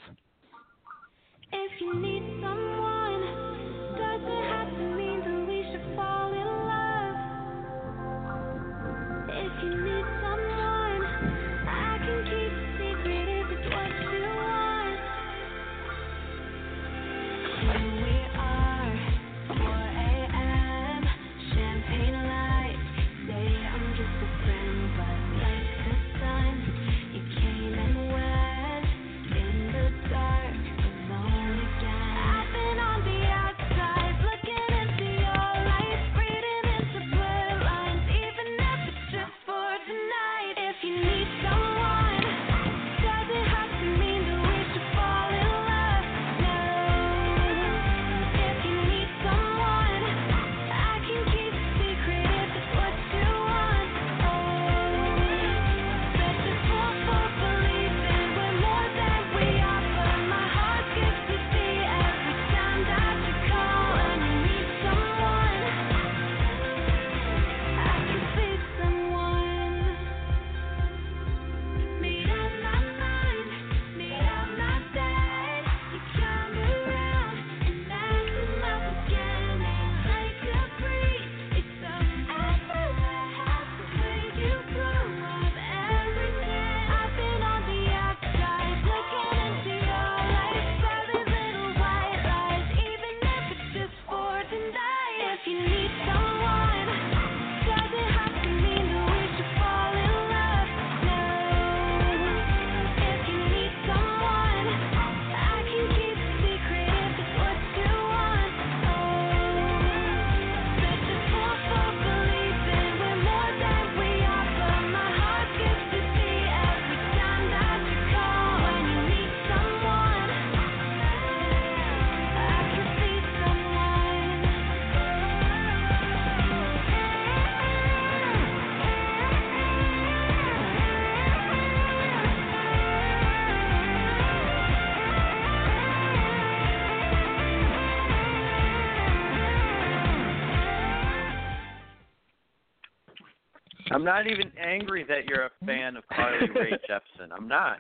[144.04, 147.30] I'm not even angry that you're a fan of Carly Rae Jepsen.
[147.34, 147.78] I'm not.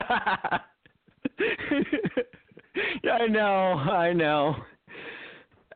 [3.04, 4.56] yeah, I know, I know.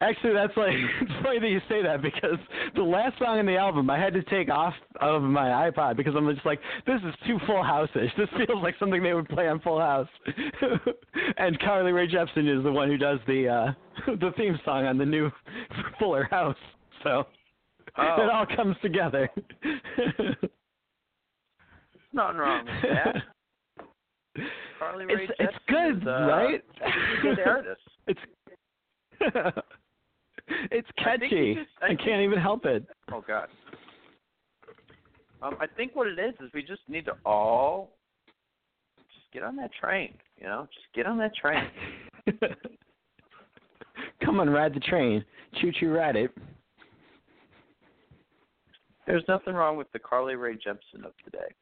[0.01, 2.39] Actually, that's like it's funny that you say that because
[2.75, 6.15] the last song in the album I had to take off of my iPod because
[6.17, 8.11] I'm just like, this is too Full House-ish.
[8.19, 10.09] This feels like something they would play on Full House.
[11.39, 13.73] and Carly Rae Jepsen is the one who does the uh
[14.09, 15.31] the theme song on the new
[16.01, 16.57] Fuller House.
[17.05, 17.29] So
[17.99, 18.23] Oh.
[18.23, 19.31] it all comes together.
[22.13, 23.23] Nothing wrong with that.
[24.79, 26.63] Carly Rae it's it's good, is, uh, right?
[26.75, 27.81] she's a good artist.
[28.09, 28.21] It's
[30.71, 31.55] it's catchy.
[31.55, 32.85] just- I I, think- can't even help it.
[33.13, 33.49] Oh God.
[35.43, 37.91] Um, I think what it is is we just need to all
[38.99, 40.15] just get on that train.
[40.39, 41.65] You know, just get on that train.
[44.25, 45.25] Come on, ride the train.
[45.61, 46.31] Choo choo, ride it.
[49.07, 51.55] There's nothing wrong with the Carly Rae Jepsen of today.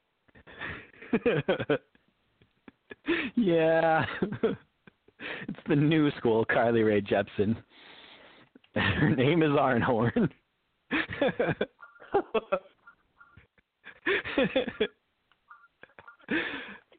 [3.37, 4.05] yeah.
[5.49, 7.57] it's the new school Carly Rae Jepsen.
[8.75, 10.31] Her name is Arn-Horn.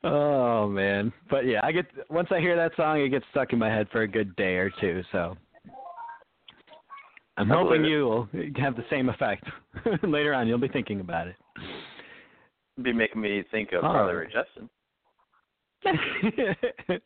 [0.04, 1.12] oh man.
[1.30, 3.88] But yeah, I get once I hear that song it gets stuck in my head
[3.92, 5.36] for a good day or two, so
[7.38, 9.46] I'm hoping you will have the same effect.
[10.04, 11.36] Later on you'll be thinking about it.
[12.82, 14.06] Be making me think of Oh.
[14.12, 14.70] Rae Jepsen.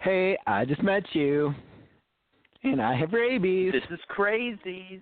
[0.00, 1.54] hey, I just met you.
[2.62, 3.72] And I have rabies.
[3.72, 5.00] This is crazy.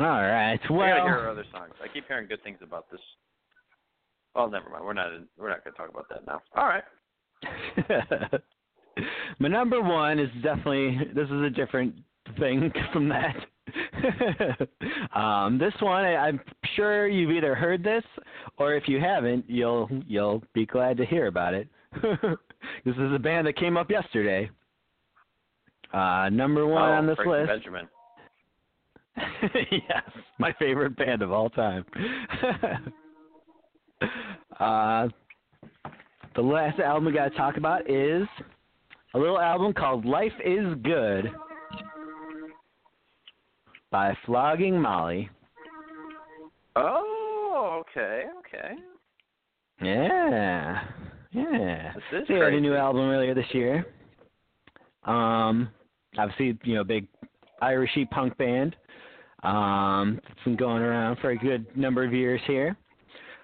[0.00, 0.60] All right.
[0.70, 1.74] Well, I gotta hear other songs.
[1.82, 3.00] I keep hearing good things about this
[4.34, 4.84] Well, never mind.
[4.84, 5.12] We're not.
[5.12, 6.40] In, we're not going to talk about that now.
[6.56, 6.84] All right.
[9.38, 11.94] My number one is definitely this is a different
[12.38, 13.36] thing from that.
[15.18, 16.40] um, this one, I- I'm
[16.74, 18.02] sure you've either heard this,
[18.56, 21.68] or if you haven't, you'll you'll be glad to hear about it.
[22.02, 24.50] this is a band that came up yesterday.
[25.92, 27.48] Uh, number one oh, on this Frankie list.
[27.48, 27.88] Benjamin.
[29.70, 30.02] yes,
[30.38, 31.84] my favorite band of all time.
[34.60, 35.08] uh,
[36.36, 38.28] the last album we got to talk about is
[39.18, 41.32] a little album called Life is Good
[43.90, 45.28] by Flogging Molly.
[46.76, 48.74] Oh, okay, okay.
[49.82, 50.84] Yeah.
[51.32, 51.92] Yeah.
[51.94, 53.86] This is They had a new album earlier this year.
[55.02, 55.68] Um,
[56.16, 57.08] obviously, you know, big
[57.60, 58.76] Irishy punk band.
[59.42, 62.76] Um, it's been going around for a good number of years here.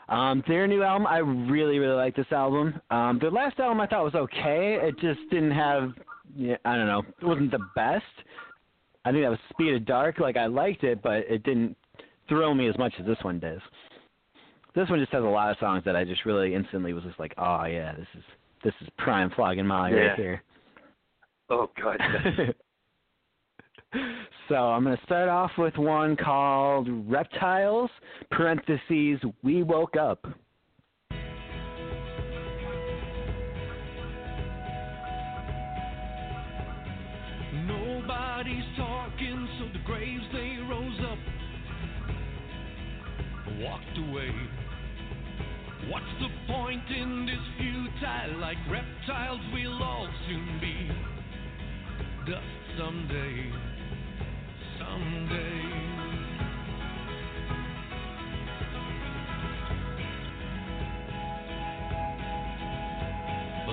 [0.09, 2.81] Um, their new album, I really, really like this album.
[2.91, 4.79] Um, their last album I thought was okay.
[4.83, 5.93] It just didn't have,
[6.37, 8.05] yeah, I don't know, it wasn't the best.
[9.05, 10.19] I think that was Speed of Dark.
[10.19, 11.77] Like I liked it, but it didn't
[12.29, 13.61] thrill me as much as this one does.
[14.75, 17.19] This one just has a lot of songs that I just really instantly was just
[17.19, 18.25] like, oh yeah, this is
[18.65, 19.99] this is prime Flogging Molly Yeah.
[19.99, 20.43] right here.
[21.51, 22.01] Oh, God.
[24.49, 27.91] so I'm going to start off with one called Reptiles,
[28.31, 30.27] parentheses, We Woke Up.
[37.67, 41.19] Nobody's talking, so the graves they rose up,
[43.61, 44.31] walked away.
[45.89, 48.41] What's the point in this futile?
[48.41, 50.91] Like reptiles, we'll all soon be
[52.27, 52.45] dust
[52.79, 53.53] someday,
[54.95, 55.61] someday.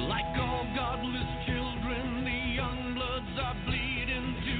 [0.09, 4.57] Like all godless children, the young bloods are bleeding to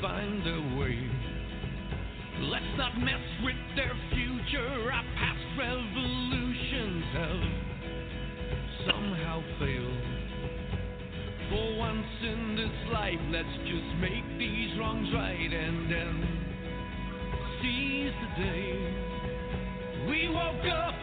[0.00, 0.98] find their way.
[2.50, 4.90] Let's not mess with their future.
[4.92, 7.42] Our past revolutions have
[8.86, 10.03] somehow failed.
[11.50, 16.44] For once in this life, let's just make these wrongs right and then
[17.60, 18.94] seize the day.
[20.08, 20.94] We woke up.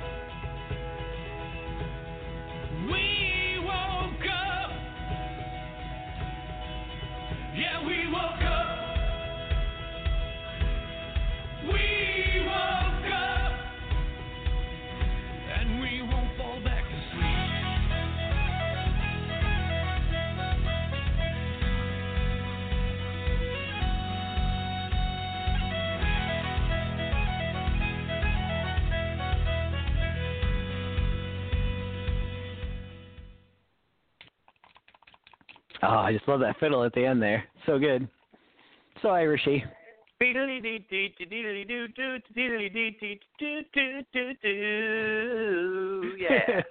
[2.91, 4.71] We woke up.
[7.55, 8.20] Yeah, we woke
[36.01, 37.43] I just love that fiddle at the end there.
[37.65, 38.07] So good.
[39.01, 39.63] So Irishy.
[46.19, 46.61] Yeah.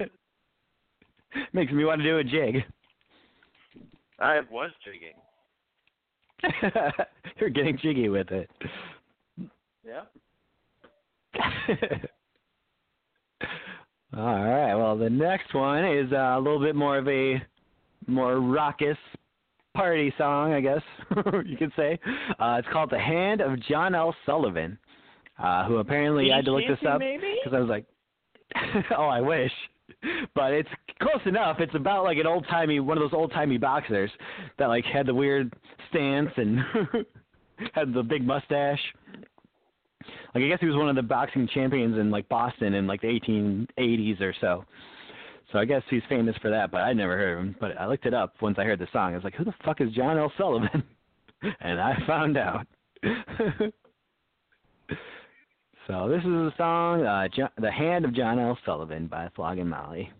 [1.53, 2.65] Makes me want to do a jig.
[4.21, 5.17] I was jigging.
[7.39, 8.51] You're getting jiggy with it.
[9.85, 10.03] Yeah.
[14.17, 14.75] All right.
[14.75, 17.43] Well, the next one is a little bit more of a
[18.07, 18.99] more raucous
[19.75, 20.83] party song, I guess
[21.47, 21.99] you could say.
[22.39, 24.15] Uh, it's called "The Hand of John L.
[24.27, 24.79] Sullivan,"
[25.39, 27.85] uh, who apparently I had to look this up because I was like,
[28.97, 29.53] "Oh, I wish."
[30.35, 30.69] But it's
[31.01, 31.57] close enough.
[31.59, 34.11] It's about like an old timey, one of those old timey boxers
[34.59, 35.53] that like had the weird
[35.89, 36.61] stance and
[37.75, 38.81] had the big mustache.
[40.35, 43.01] Like I guess he was one of the boxing champions in like Boston in like
[43.01, 44.65] the 1880s or so.
[45.53, 47.57] So I guess he's famous for that, but I never heard of him.
[47.59, 49.13] But I looked it up once I heard the song.
[49.13, 50.33] I was like, who the fuck is John L.
[50.39, 50.85] Sullivan?
[51.61, 52.67] and I found out.
[55.87, 58.57] so this is a song, uh, Jo- "The Hand of John L.
[58.65, 60.13] Sullivan" by Flogging Molly.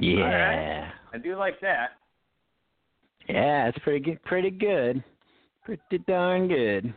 [0.00, 0.90] Yeah.
[1.12, 1.90] I do like that.
[3.28, 4.22] Yeah, it's pretty good.
[4.24, 5.02] Pretty good.
[5.64, 6.92] Pretty darn good.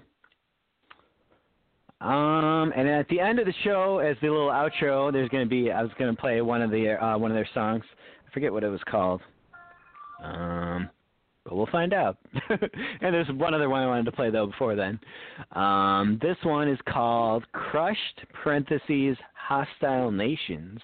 [2.02, 5.50] Um, and at the end of the show, as the little outro, there's going to
[5.50, 7.84] be I was going to play one of the uh, one of their songs.
[8.28, 9.22] I forget what it was called.
[10.24, 10.90] Um,
[11.46, 12.18] but we'll find out.
[12.50, 15.00] and there's one other one I wanted to play though before then.
[15.54, 20.80] Um, this one is called "Crushed" (parentheses Hostile Nations).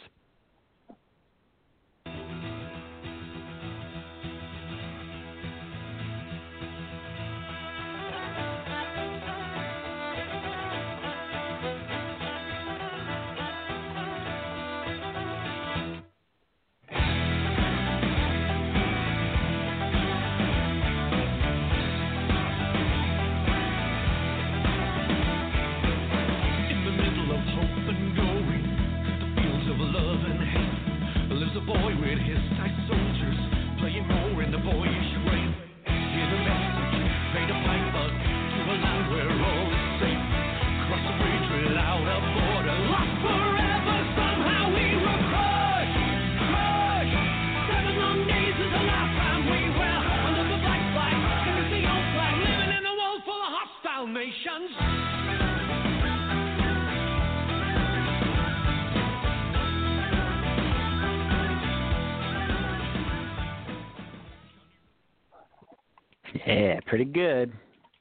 [66.89, 67.53] Pretty good.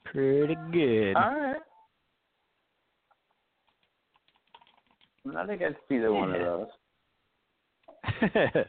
[0.04, 1.14] Pretty good.
[1.14, 1.56] All right.
[5.24, 6.66] Not against either one of those.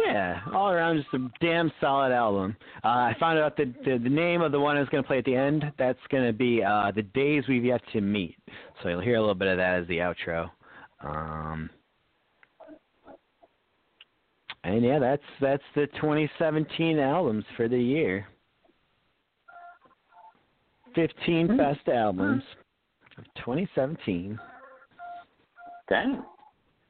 [0.00, 2.56] yeah, all around just a damn solid album.
[2.82, 5.06] Uh, I found out that the, the name of the one I was going to
[5.06, 8.36] play at the end, that's going to be uh, The Days We've Yet to Meet.
[8.82, 10.50] So you'll hear a little bit of that as the outro.
[11.04, 11.68] Um,
[14.64, 18.26] and yeah, that's that's the 2017 albums for the year.
[20.94, 21.56] 15 hmm.
[21.56, 22.42] best albums
[23.18, 24.38] of 2017.
[25.88, 26.22] Dang.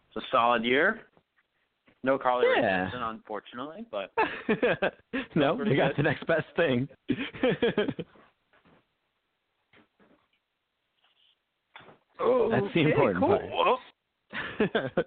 [0.09, 1.01] It's a solid year.
[2.05, 2.91] No Carly Rae Yeah.
[2.91, 4.13] Jepsen, unfortunately, but
[5.35, 6.05] no, pretty we got good.
[6.05, 6.89] the next best thing.
[12.21, 13.39] oh, That's the important cool.
[13.39, 15.07] part.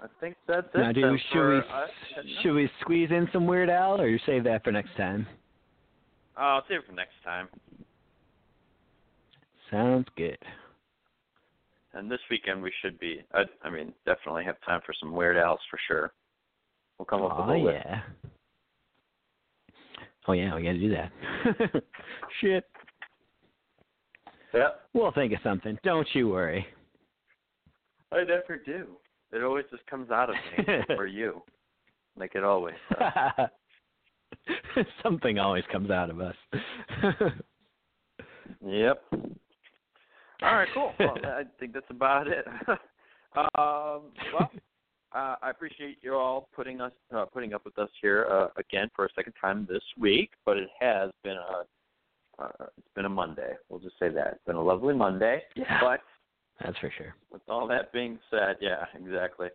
[0.00, 0.78] I think that's it.
[0.78, 1.90] now, do then should we for us.
[2.42, 5.26] should we squeeze in some Weird Al, or you save that for next time?
[6.38, 7.48] I'll save it for next time.
[9.70, 10.38] Sounds good.
[11.94, 13.22] And this weekend we should be.
[13.34, 16.12] I, I mean, definitely have time for some Weird Al's for sure.
[16.98, 17.86] We'll come up Oh with a oh, list.
[17.86, 18.00] Oh yeah.
[20.28, 21.82] Oh yeah, we got to do that.
[22.40, 22.64] Shit.
[24.54, 24.80] Yep.
[24.92, 25.78] We'll think of something.
[25.82, 26.66] Don't you worry.
[28.12, 28.86] I never do.
[29.32, 30.64] It always just comes out of me
[30.96, 31.42] for you,
[32.16, 33.48] like it always does.
[35.02, 36.36] something always comes out of us.
[38.66, 39.02] Yep.
[40.42, 40.92] All right, cool.
[40.98, 42.44] Well, I think that's about it.
[42.68, 42.76] um,
[44.32, 44.50] well,
[45.14, 48.88] uh, I appreciate you all putting us uh, putting up with us here uh, again
[48.94, 50.30] for a second time this week.
[50.44, 53.54] But it has been a uh, it's been a Monday.
[53.68, 55.42] We'll just say that it's been a lovely Monday.
[55.56, 55.78] Yeah.
[55.80, 56.00] But
[56.64, 57.14] That's for sure.
[57.32, 59.48] with all that being said, yeah, exactly.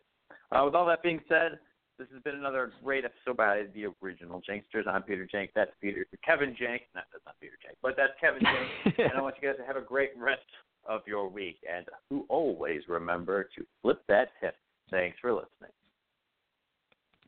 [0.52, 1.60] Uh, with all that being said,
[1.98, 4.88] this has been another great episode by the original Janksters.
[4.88, 5.50] I'm Peter Jank.
[5.56, 6.82] That's Peter Kevin Jank.
[6.96, 8.94] No, that's not Peter Jank, but that's Kevin Jank.
[8.98, 10.42] and I want you guys to have a great rest
[10.88, 11.58] of your week.
[11.72, 14.56] And who always remember to flip that tip.
[14.90, 15.72] Thanks for listening.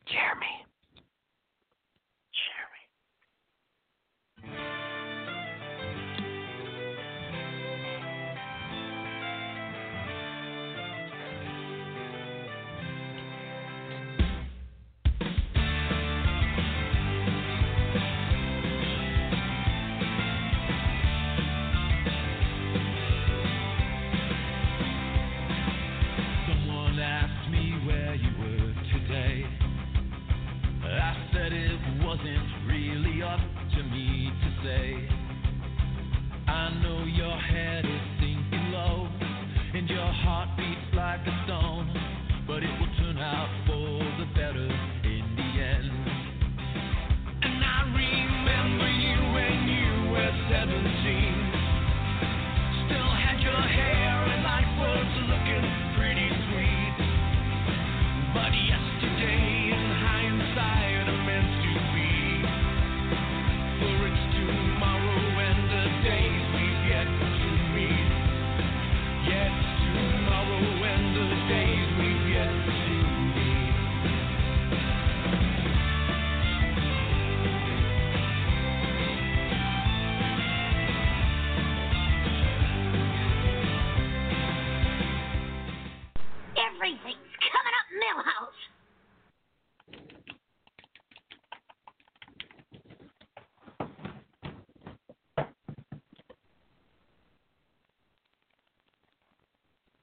[0.06, 0.65] Jeremy.